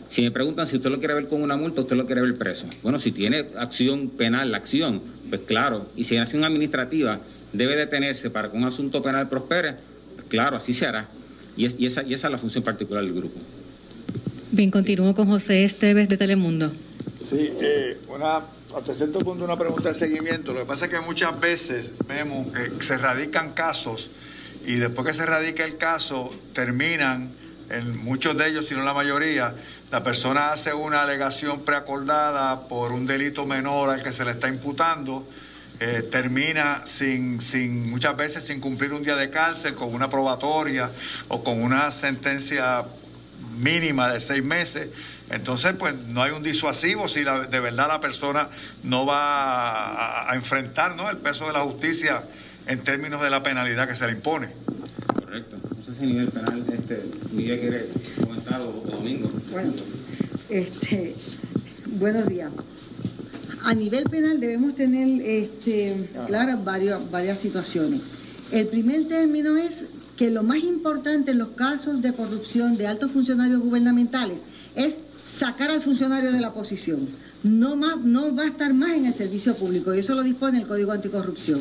[0.08, 2.36] Si me preguntan si usted lo quiere ver con una multa, usted lo quiere ver
[2.36, 2.66] preso.
[2.82, 5.88] Bueno, si tiene acción penal, la acción, pues claro.
[5.96, 7.18] Y si hay acción administrativa
[7.52, 9.74] debe detenerse para que un asunto penal prospere,
[10.14, 11.08] pues claro, así se hará.
[11.56, 13.38] Y, es- y esa, y esa es la función particular del grupo.
[14.52, 16.70] Bien, continúo con José Esteves de Telemundo.
[17.20, 18.40] Sí, eh, una,
[18.76, 20.52] hasta cierto punto una pregunta de seguimiento.
[20.52, 24.10] Lo que pasa es que muchas veces vemos que se radican casos
[24.66, 27.30] y después que se radica el caso terminan,
[27.70, 29.54] en muchos de ellos, si no la mayoría,
[29.90, 34.48] la persona hace una alegación preacordada por un delito menor al que se le está
[34.48, 35.26] imputando.
[35.78, 40.90] eh, termina sin, sin, muchas veces sin cumplir un día de cárcel, con una probatoria
[41.28, 42.82] o con una sentencia
[43.58, 44.88] mínima de seis meses.
[45.30, 48.48] Entonces, pues no hay un disuasivo si la- de verdad la persona
[48.84, 51.10] no va a, a enfrentar ¿no?
[51.10, 52.22] el peso de la justicia
[52.66, 54.48] en términos de la penalidad que se le impone.
[55.14, 55.56] Correcto.
[55.76, 57.86] No sé si a nivel penal, este, Miguel quiere
[58.24, 59.28] comentar o, o Domingo.
[59.50, 59.72] Bueno,
[60.48, 61.14] este,
[61.86, 62.50] buenos días.
[63.64, 68.00] A nivel penal debemos tener este, claras varios- varias situaciones.
[68.52, 69.84] El primer término es
[70.16, 74.38] que lo más importante en los casos de corrupción de altos funcionarios gubernamentales
[74.76, 74.96] es
[75.38, 77.08] sacar al funcionario de la posición.
[77.42, 80.58] No, más, no va a estar más en el servicio público y eso lo dispone
[80.58, 81.60] el Código Anticorrupción.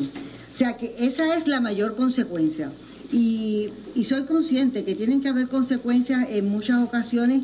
[0.54, 2.72] O sea que esa es la mayor consecuencia.
[3.12, 3.70] Y,
[4.04, 7.42] soy consciente que tienen que haber consecuencias en muchas ocasiones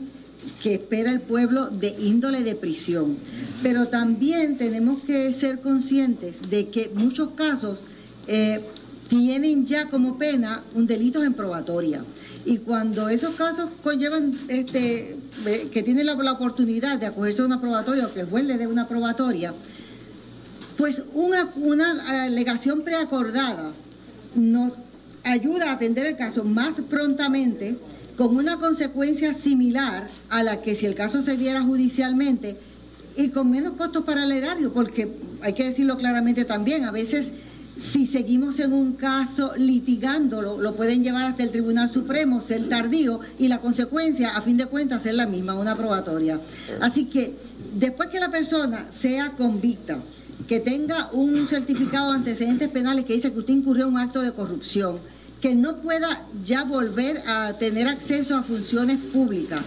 [0.62, 3.16] que espera el pueblo de índole de prisión.
[3.62, 7.86] Pero también tenemos que ser conscientes de que muchos casos
[8.26, 8.60] eh,
[9.08, 12.04] tienen ya como pena un delito en probatoria.
[12.44, 15.16] Y cuando esos casos conllevan este,
[15.72, 18.58] que tienen la, la oportunidad de acogerse a una probatoria o que el juez le
[18.58, 19.54] dé una probatoria,
[20.76, 23.72] pues una, una alegación preacordada
[24.34, 24.78] nos
[25.24, 27.76] ayuda a atender el caso más prontamente
[28.16, 32.56] con una consecuencia similar a la que si el caso se viera judicialmente
[33.16, 35.12] y con menos costos para el erario, porque
[35.42, 37.32] hay que decirlo claramente también, a veces
[37.82, 43.20] si seguimos en un caso litigándolo, lo pueden llevar hasta el Tribunal Supremo, ser tardío
[43.38, 46.40] y la consecuencia, a fin de cuentas, es la misma, una probatoria.
[46.80, 47.34] Así que
[47.74, 49.98] después que la persona sea convicta,
[50.46, 54.22] que tenga un certificado de antecedentes penales que dice que usted incurrió en un acto
[54.22, 54.98] de corrupción,
[55.40, 59.62] que no pueda ya volver a tener acceso a funciones públicas,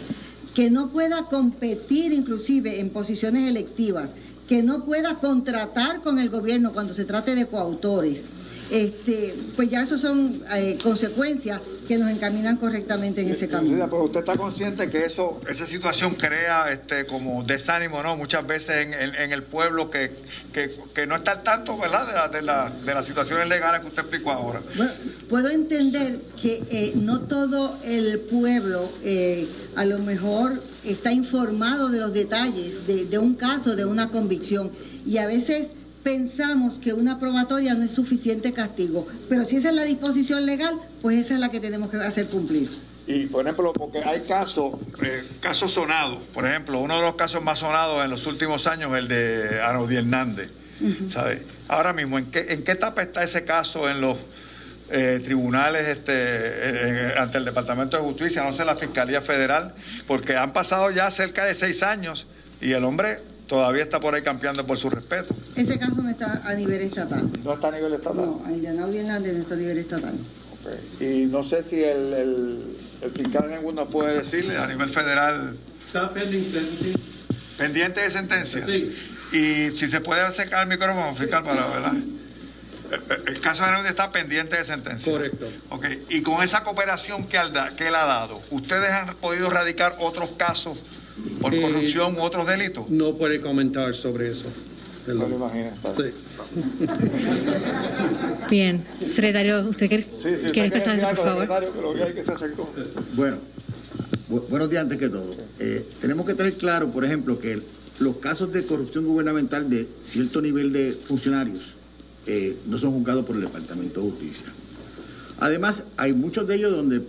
[0.53, 4.11] que no pueda competir inclusive en posiciones electivas,
[4.47, 8.23] que no pueda contratar con el gobierno cuando se trate de coautores.
[8.69, 13.85] Este, pues ya eso son eh, consecuencias que nos encaminan correctamente en ese camino.
[13.89, 18.15] Pero usted está consciente que eso, esa situación crea este como desánimo, ¿no?
[18.17, 20.11] Muchas veces en, en- en el pueblo que,
[20.53, 22.07] que, que no está al tanto, ¿verdad?
[22.07, 24.61] De, la- de, la- de las situaciones legales que usted explicó ahora.
[24.75, 24.91] Bueno,
[25.29, 31.99] puedo entender que eh, no todo el pueblo eh, a lo mejor está informado de
[31.99, 34.71] los detalles de, de un caso, de una convicción,
[35.05, 35.67] y a veces
[36.05, 40.79] pensamos que una probatoria no es suficiente castigo, pero si esa es la disposición legal,
[41.01, 42.69] pues esa es la que tenemos que hacer cumplir.
[43.07, 47.43] Y por ejemplo, porque hay casos, eh, casos sonados, por ejemplo, uno de los casos
[47.43, 50.51] más sonados en los últimos años, el de Anaudí Hernández.
[51.09, 51.41] ¿sabe?
[51.67, 54.17] Ahora mismo, ¿en qué, ¿en qué etapa está ese caso en los
[54.91, 59.73] eh, tribunales este, eh, ante el Departamento de Justicia, no sé, la Fiscalía Federal?
[60.05, 62.27] Porque han pasado ya cerca de seis años
[62.61, 63.17] y el hombre
[63.47, 65.35] todavía está por ahí campeando por su respeto.
[65.55, 67.29] Ese caso no está a nivel estatal.
[67.43, 68.25] ¿No está a nivel estatal?
[68.25, 70.13] No, el de Anaudi Hernández no está a nivel estatal.
[70.99, 75.55] Y no sé si el, el, el fiscal alguno puede decirle a nivel federal.
[75.85, 76.95] Está pending sentencing.
[77.57, 78.65] Pendiente de sentencia.
[79.31, 81.93] Y si se puede acercar el micrófono, fiscal, para verdad.
[81.93, 85.11] El, el caso de Anaudi está pendiente de sentencia.
[85.11, 85.47] Correcto.
[85.69, 85.85] Ok.
[86.09, 89.95] Y con esa cooperación que, al da- que él ha dado, ¿ustedes han podido radicar
[89.99, 90.79] otros casos
[91.41, 92.89] por Eh, corrupción u otros delitos?
[92.89, 94.47] No puede comentar sobre eso.
[95.07, 95.69] No lo imagino.
[95.95, 96.03] Sí.
[98.49, 101.41] Bien, secretario, ¿usted quiere, Sí, sí, quiere expresarse, por algo, favor?
[101.43, 102.69] secretario, que lo que hay que se acercó.
[103.15, 103.37] Bueno,
[104.29, 105.31] bu- buenos días antes que todo.
[105.59, 107.61] Eh, tenemos que tener claro, por ejemplo, que
[107.99, 111.73] los casos de corrupción gubernamental de cierto nivel de funcionarios
[112.27, 114.45] eh, no son juzgados por el Departamento de Justicia.
[115.39, 117.01] Además, hay muchos de ellos donde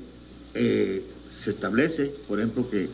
[0.55, 1.03] eh,
[1.43, 2.89] se establece, por ejemplo, que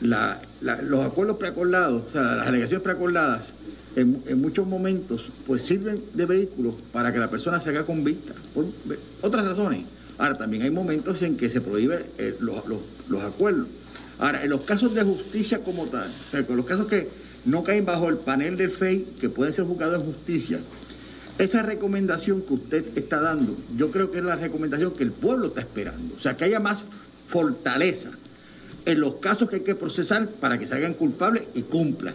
[0.00, 3.46] la- la- los acuerdos preacordados, o sea, las alegaciones preacordadas,
[3.96, 8.66] en, muchos momentos, pues sirven de vehículo para que la persona se haga convicta, por
[9.22, 9.84] otras razones.
[10.18, 13.68] Ahora, también hay momentos en que se prohíben eh, los, los- los acuerdos.
[14.18, 17.08] Ahora, en los casos de justicia como tal, o sea, con los casos que
[17.46, 20.58] no caen bajo el panel del FEI, que pueden ser juzgados en justicia,
[21.38, 25.48] esa recomendación que usted está dando, yo creo que es la recomendación que el pueblo
[25.48, 26.14] está esperando.
[26.16, 26.78] O sea, que haya más
[27.28, 28.10] fortaleza
[28.86, 32.14] en los casos que hay que procesar para que se hagan culpables y cumplan.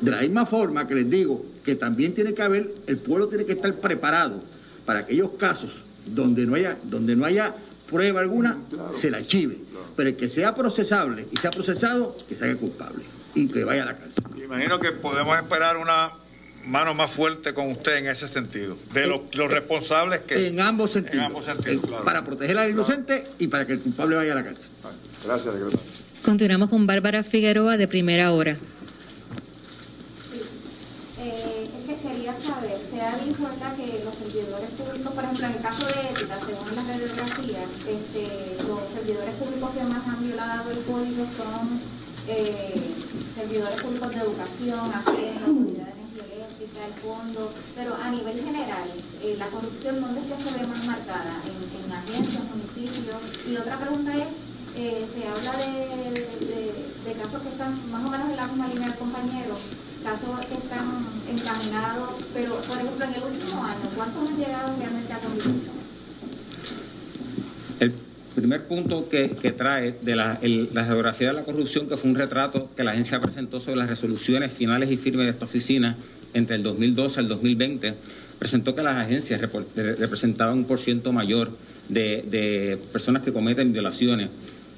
[0.00, 3.46] De la misma forma que les digo que también tiene que haber, el pueblo tiene
[3.46, 4.42] que estar preparado
[4.84, 7.54] para aquellos casos donde no haya, donde no haya
[7.88, 8.58] prueba alguna,
[8.90, 9.56] se la archive.
[9.96, 13.84] Pero el que sea procesable y sea procesado, que se haga culpable y que vaya
[13.84, 14.24] a la cárcel.
[14.42, 16.10] Imagino que podemos esperar una
[16.66, 20.48] mano más fuerte con usted en ese sentido, de los, los responsables que...
[20.48, 21.18] En ambos sentidos.
[21.18, 22.04] En ambos sentidos, claro.
[22.04, 24.70] Para proteger al inocente y para que el culpable vaya a la cárcel.
[25.24, 25.80] Gracias, secretario.
[26.22, 28.58] Continuamos con Bárbara Figueroa de Primera Hora.
[31.18, 35.46] Eh, es que quería saber, se da en cuenta que los servidores públicos, por ejemplo,
[35.46, 40.26] en el caso de ética, según las radiografías, este, los servidores públicos que más han
[40.26, 41.80] violado el código son
[42.28, 42.92] eh,
[43.34, 48.88] servidores públicos de educación, hacienda, autoridad de energía eléctrica, el fondo, pero a nivel general,
[49.22, 51.40] eh, la corrupción, ¿dónde es que se ve más marcada?
[51.48, 53.20] ¿En, en agencias, municipios?
[53.48, 54.28] Y otra pregunta es,
[54.76, 56.10] eh, se habla de,
[56.46, 59.54] de- casos que están más o menos en la misma línea del compañero,
[60.02, 65.12] casos que están encaminados, pero por ejemplo en el último año, ¿cuántos han llegado realmente
[65.12, 65.60] a convicción?
[67.80, 67.92] El
[68.34, 72.10] primer punto que, que trae de la, el- la geografía de la corrupción, que fue
[72.10, 75.96] un retrato que la agencia presentó sobre las resoluciones finales y firmes de esta oficina
[76.32, 77.94] entre el 2012 al 2020,
[78.40, 79.40] presentó que las agencias
[79.76, 81.50] representaban un por ciento mayor
[81.88, 84.30] de, de personas que cometen violaciones.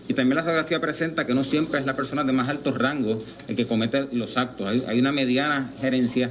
[0.08, 3.22] Y también la geografía presenta que no siempre es la persona de más alto rango
[3.48, 4.68] el que comete los actos.
[4.86, 6.30] Hay, una mediana gerencia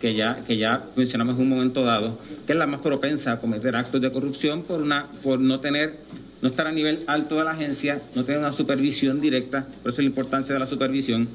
[0.00, 3.38] que ya, que ya mencionamos en un momento dado, que es la más propensa a
[3.38, 6.00] cometer actos de corrupción por, una, por no tener,
[6.42, 10.02] no estar a nivel alto de la agencia, no tener una supervisión directa, por eso
[10.02, 11.26] la importancia de la supervisión,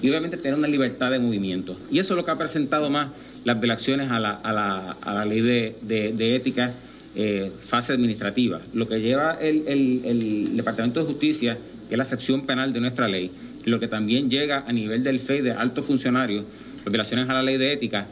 [0.00, 1.76] y obviamente tener una libertad de movimiento.
[1.90, 3.08] Y eso es lo que ha presentado más
[3.44, 6.72] las violaciones a la, a la, a la ley de- de ética
[7.16, 8.60] eh, fase administrativa.
[8.72, 11.56] Lo que lleva el, el- el Departamento de Justicia,
[11.88, 13.30] que es la sección penal de nuestra ley,
[13.64, 16.44] lo que también llega a nivel del FEI de altos funcionarios,
[16.84, 18.06] las violaciones a la ley de ética,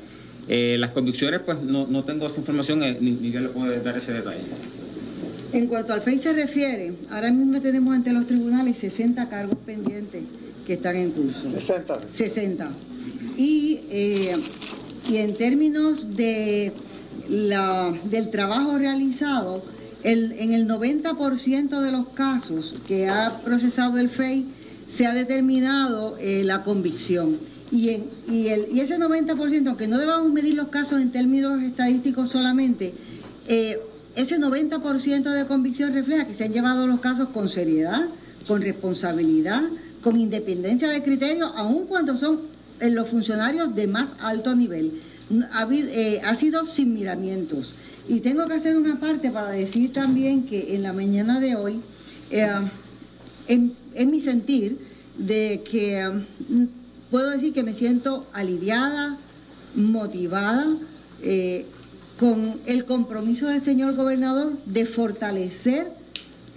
[0.49, 3.71] eh, las convicciones, pues no, no tengo esa información, eh, ni, ni yo le puedo
[3.83, 4.41] dar ese detalle.
[5.53, 10.23] En cuanto al FEI se refiere, ahora mismo tenemos ante los tribunales 60 cargos pendientes
[10.67, 11.51] que están en curso.
[11.51, 12.01] 60.
[12.15, 12.71] 60.
[13.37, 14.37] Y, eh,
[15.11, 16.73] y en términos de
[17.29, 19.63] la, del trabajo realizado,
[20.05, 24.47] en el 90% de los casos que ha procesado el FEI
[24.93, 27.39] se ha determinado eh, la convicción.
[27.71, 32.93] Y ese 90%, aunque no debamos medir los casos en términos estadísticos solamente,
[33.49, 33.79] eh,
[34.15, 38.09] ese 90% de convicción refleja que se han llevado los casos con seriedad,
[38.47, 39.63] con responsabilidad,
[40.03, 42.41] con independencia de criterio, aun cuando son
[42.81, 45.01] eh, los funcionarios de más alto nivel.
[45.71, 47.75] Eh, ha sido sin miramientos.
[48.09, 51.81] Y tengo que hacer una parte para decir también que en la mañana de hoy,
[52.31, 52.49] eh,
[53.49, 54.79] en, en mi sentir,
[55.17, 56.05] de que
[56.49, 56.65] mm,
[57.11, 59.19] puedo decir que me siento aliviada,
[59.75, 60.67] motivada,
[61.23, 61.67] eh,
[62.19, 65.93] con el compromiso del señor gobernador de fortalecer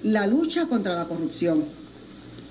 [0.04, 1.64] la lucha contra la corrupción.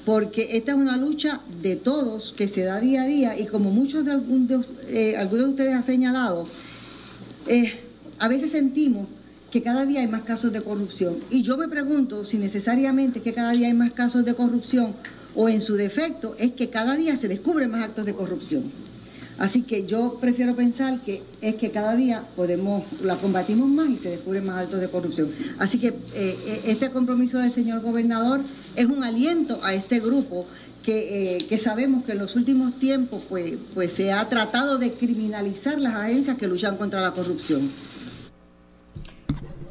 [0.05, 3.70] Porque esta es una lucha de todos que se da día a día y como
[3.70, 6.46] muchos de, algún de, eh, algunos de ustedes han señalado,
[7.46, 7.80] eh,
[8.18, 9.07] a veces sentimos
[9.50, 11.18] que cada día hay más casos de corrupción.
[11.30, 14.94] Y yo me pregunto si necesariamente es que cada día hay más casos de corrupción
[15.34, 18.64] o en su defecto es que cada día se descubren más actos de corrupción.
[19.39, 23.99] Así que yo prefiero pensar que es que cada día podemos, la combatimos más y
[23.99, 25.30] se descubren más actos de corrupción.
[25.59, 28.43] Así que eh, este compromiso del señor gobernador
[28.76, 30.47] es un aliento a este grupo
[30.85, 34.93] que, eh, que sabemos que en los últimos tiempos pues, pues se ha tratado de
[34.93, 37.70] criminalizar las agencias que luchan contra la corrupción.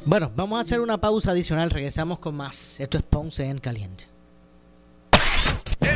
[0.06, 1.70] Bueno, vamos a hacer una pausa adicional.
[1.70, 2.78] Regresamos con más.
[2.78, 4.13] Esto es Ponce en Caliente.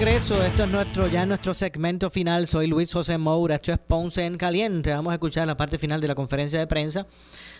[0.00, 0.42] Regreso.
[0.42, 2.46] Esto es nuestro ya nuestro segmento final.
[2.46, 3.56] Soy Luis José Moura.
[3.56, 4.92] Esto es Ponce en Caliente.
[4.92, 7.06] Vamos a escuchar la parte final de la conferencia de prensa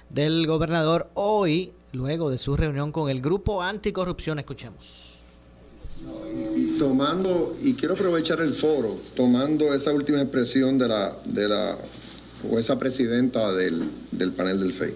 [0.08, 4.38] del gobernador hoy, luego de su reunión con el grupo anticorrupción.
[4.38, 5.18] Escuchemos.
[6.78, 11.76] Tomando, y quiero aprovechar el foro, tomando esa última expresión de la, de la
[12.50, 14.94] o esa presidenta del, del panel del FEI.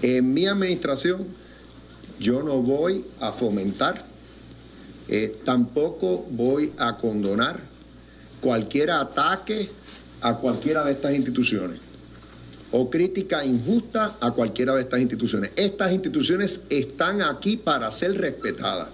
[0.00, 1.26] En mi administración,
[2.18, 4.15] yo no voy a fomentar
[5.08, 7.60] eh, tampoco voy a condonar
[8.40, 9.70] cualquier ataque
[10.20, 11.80] a cualquiera de estas instituciones
[12.72, 15.50] o crítica injusta a cualquiera de estas instituciones.
[15.56, 18.88] Estas instituciones están aquí para ser respetadas.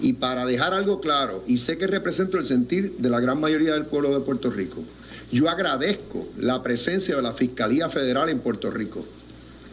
[0.00, 3.72] Y para dejar algo claro, y sé que represento el sentir de la gran mayoría
[3.72, 4.84] del pueblo de Puerto Rico,
[5.32, 9.04] yo agradezco la presencia de la Fiscalía Federal en Puerto Rico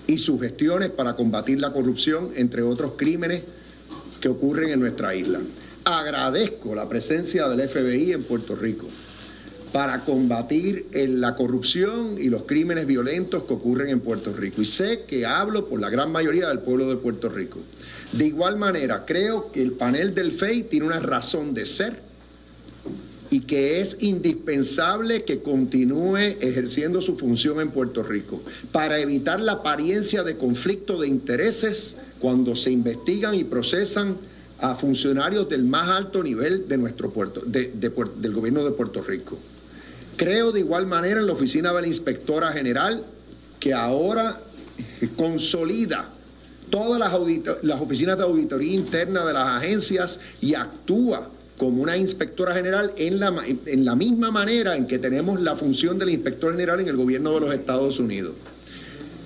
[0.08, 3.44] y sus gestiones para combatir la corrupción, entre otros crímenes
[4.20, 5.40] que ocurren en nuestra isla.
[5.86, 8.88] Agradezco la presencia del FBI en Puerto Rico
[9.72, 14.62] para combatir la corrupción y los crímenes violentos que ocurren en Puerto Rico.
[14.62, 17.60] Y sé que hablo por la gran mayoría del pueblo de Puerto Rico.
[18.14, 22.05] De igual manera, creo que el panel del FEI tiene una razón de ser
[23.48, 28.42] que es indispensable que continúe ejerciendo su función en Puerto Rico
[28.72, 34.18] para evitar la apariencia de conflicto de intereses cuando se investigan y procesan
[34.60, 39.38] a funcionarios del más alto nivel de nuestro puerto, del gobierno de Puerto Rico.
[40.16, 43.06] Creo de igual manera en la oficina de la inspectora general
[43.60, 44.40] que ahora
[45.18, 46.10] consolida
[46.70, 52.54] todas las, las oficinas de auditoría interna de las agencias y actúa como una inspectora
[52.54, 53.34] general en la,
[53.66, 57.34] en la misma manera en que tenemos la función del inspector general en el gobierno
[57.34, 58.34] de los Estados Unidos.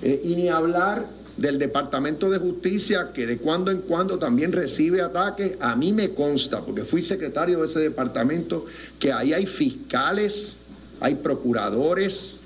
[0.02, 5.00] Eh, y ni hablar del Departamento de Justicia, que de cuando en cuando también recibe
[5.00, 8.66] ataques, a mí me consta, porque fui secretario de ese departamento,
[8.98, 10.58] que ahí hay fiscales,
[11.00, 12.40] hay procuradores,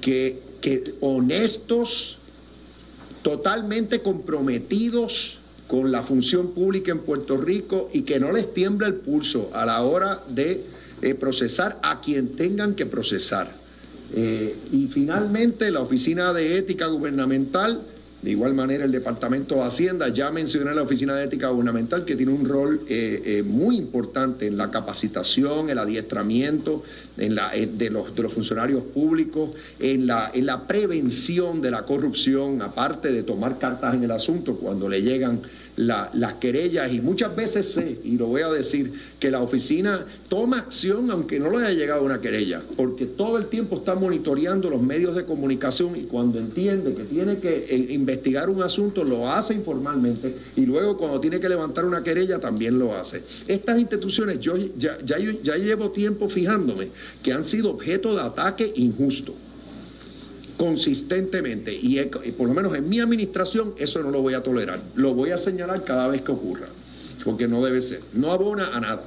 [0.00, 2.18] que, que honestos,
[3.22, 8.94] totalmente comprometidos con la función pública en Puerto Rico y que no les tiembla el
[8.94, 10.64] pulso a la hora de
[11.02, 13.50] eh, procesar a quien tengan que procesar.
[14.12, 17.82] Eh, y finalmente la Oficina de Ética Gubernamental,
[18.24, 22.16] de igual manera el Departamento de Hacienda, ya mencioné la Oficina de Ética Gubernamental que
[22.16, 26.82] tiene un rol eh, muy importante en la capacitación, el adiestramiento
[27.18, 33.12] en la, de, los, de, los, funcionarios públicos, en la prevención de la corrupción, aparte
[33.12, 35.42] de tomar cartas en el asunto cuando le llegan
[35.76, 40.58] las querellas y muchas veces sé, y lo voy a decir, que la oficina toma
[40.58, 44.80] acción aunque no le haya llegado una querella, porque todo el tiempo está monitoreando los
[44.80, 49.54] medios de comunicación y cuando entiende que tiene que eh, investigar un asunto lo hace
[49.54, 53.22] informalmente y luego cuando tiene que levantar una querella también lo hace.
[53.48, 56.88] Estas instituciones yo ya, ya llevo tiempo fijándome
[57.22, 59.34] que han sido objeto de ataque injusto
[60.64, 62.00] consistentemente y,
[62.38, 64.80] por lo menos en mi administración eso no lo voy a tolerar.
[64.94, 66.66] Lo voy a señalar cada vez que ocurra,
[67.22, 68.00] porque no debe ser.
[68.14, 69.04] No abona a nada.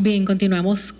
[0.00, 0.94] Bien, continuamos.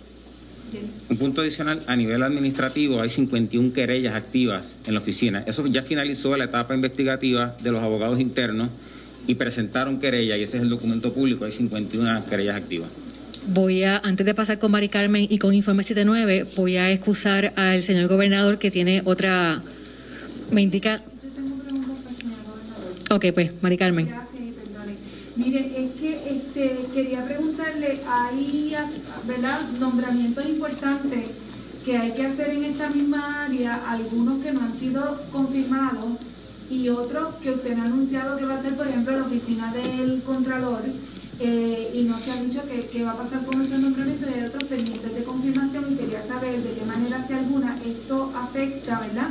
[1.09, 5.43] Un punto adicional, a nivel administrativo hay 51 querellas activas en la oficina.
[5.47, 8.69] Eso ya finalizó la etapa investigativa de los abogados internos
[9.25, 12.89] y presentaron querella y ese es el documento público, hay 51 querellas activas.
[13.47, 17.53] Voy a, antes de pasar con Mari Carmen y con Informe 79, voy a excusar
[17.55, 19.61] al señor gobernador que tiene otra.
[20.51, 21.01] Me indica.
[23.09, 24.13] Ok, pues, Mari Carmen.
[25.35, 28.75] Mire, es que este, quería preguntarle, hay
[29.25, 29.69] ¿verdad?
[29.79, 31.29] nombramientos importantes
[31.83, 36.19] que hay que hacer en esta misma área, algunos que no han sido confirmados
[36.69, 40.21] y otros que usted ha anunciado que va a ser, por ejemplo, la oficina del
[40.23, 40.83] Contralor,
[41.43, 42.61] eh, y no se ha dicho
[42.91, 46.27] qué va a pasar con esos nombramientos y hay otros pendientes de confirmación y quería
[46.27, 49.29] saber de qué manera, si alguna, esto afecta, ¿verdad?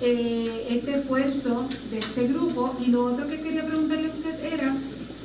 [0.00, 2.74] Eh, este esfuerzo de este grupo.
[2.84, 4.74] Y lo otro que quería preguntarle a usted era,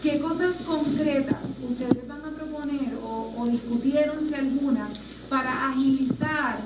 [0.04, 4.90] ¿qué cosas concretas ustedes van a proponer o, o discutieron, si alguna,
[5.30, 6.60] para agilizar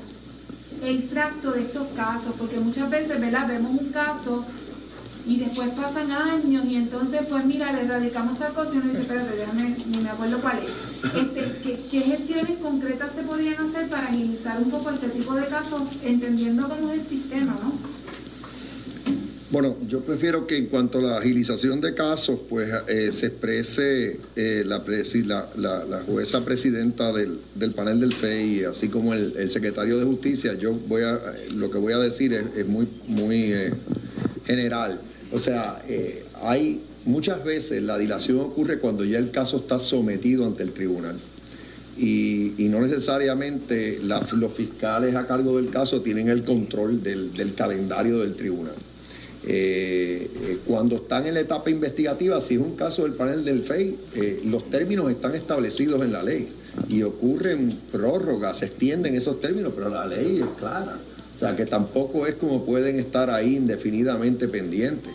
[0.84, 2.36] el tracto de estos casos?
[2.38, 3.47] Porque muchas veces, ¿verdad?
[3.47, 4.43] Vemos un caso
[5.26, 9.01] y después pasan años y entonces pues mira, le radicamos tal cosa y uno dice,
[9.01, 11.15] espérate, déjame, ni me acuerdo cuál es.
[11.15, 15.45] Este, ¿qué, ¿qué, gestiones concretas se podrían hacer para agilizar un poco este tipo de
[15.47, 18.01] casos, entendiendo cómo es el sistema, ¿no?
[19.51, 24.17] Bueno, yo prefiero que en cuanto a la agilización de casos, pues eh, se exprese
[24.34, 24.82] eh, la,
[25.57, 30.05] la, la, jueza presidenta del, del, panel del FEI, así como el, el, secretario de
[30.05, 30.53] Justicia.
[30.53, 31.19] Yo voy a,
[31.53, 33.74] lo que voy a decir es, es muy, muy eh,
[34.45, 35.01] general.
[35.32, 40.46] O sea, eh, hay muchas veces la dilación ocurre cuando ya el caso está sometido
[40.46, 41.18] ante el tribunal.
[41.98, 48.36] Y, no necesariamente los fiscales a cargo del caso tienen el control del, calendario del
[48.36, 48.76] tribunal.
[49.44, 53.64] Eh, eh, cuando están en la etapa investigativa, si es un caso del panel del
[53.64, 53.98] FEI,
[54.46, 56.48] los términos están establecidos en la ley
[56.88, 60.98] y ocurren prórrogas, se extienden esos términos, pero la ley es clara.
[61.36, 65.12] O sea que tampoco es como pueden estar ahí indefinidamente pendientes.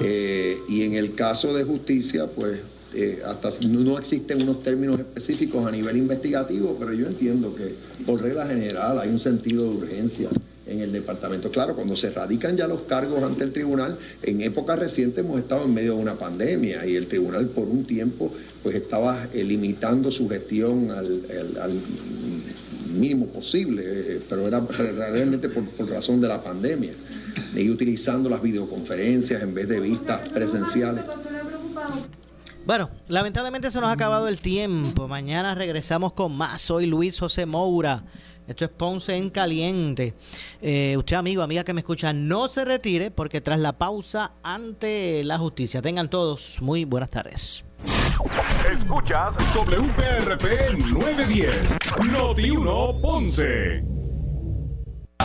[0.00, 2.60] Eh, y en el caso de justicia, pues
[2.94, 7.74] eh, hasta no existen unos términos específicos a nivel investigativo, pero yo entiendo que
[8.04, 10.28] por regla general hay un sentido de urgencia
[10.66, 11.50] en el departamento.
[11.50, 15.64] Claro, cuando se radican ya los cargos ante el tribunal, en época reciente hemos estado
[15.64, 18.32] en medio de una pandemia y el tribunal por un tiempo
[18.62, 21.80] pues estaba eh, limitando su gestión al,
[22.88, 26.92] mínimo posible, pero era realmente por razón de la pandemia
[27.52, 31.04] de utilizando las videoconferencias en vez de vistas presenciales.
[32.64, 35.08] Bueno, lamentablemente se nos ha acabado el tiempo.
[35.08, 36.60] Mañana regresamos con más.
[36.60, 38.04] Soy Luis José Moura.
[38.46, 40.14] Esto es Ponce en Caliente.
[40.62, 45.22] Eh, usted, amigo, amiga que me escucha, no se retire porque tras la pausa ante
[45.24, 45.82] la justicia.
[45.82, 47.64] Tengan todos muy buenas tardes.
[48.70, 51.76] Escuchas WPRP 910,
[52.10, 54.07] Noti 1 Ponce.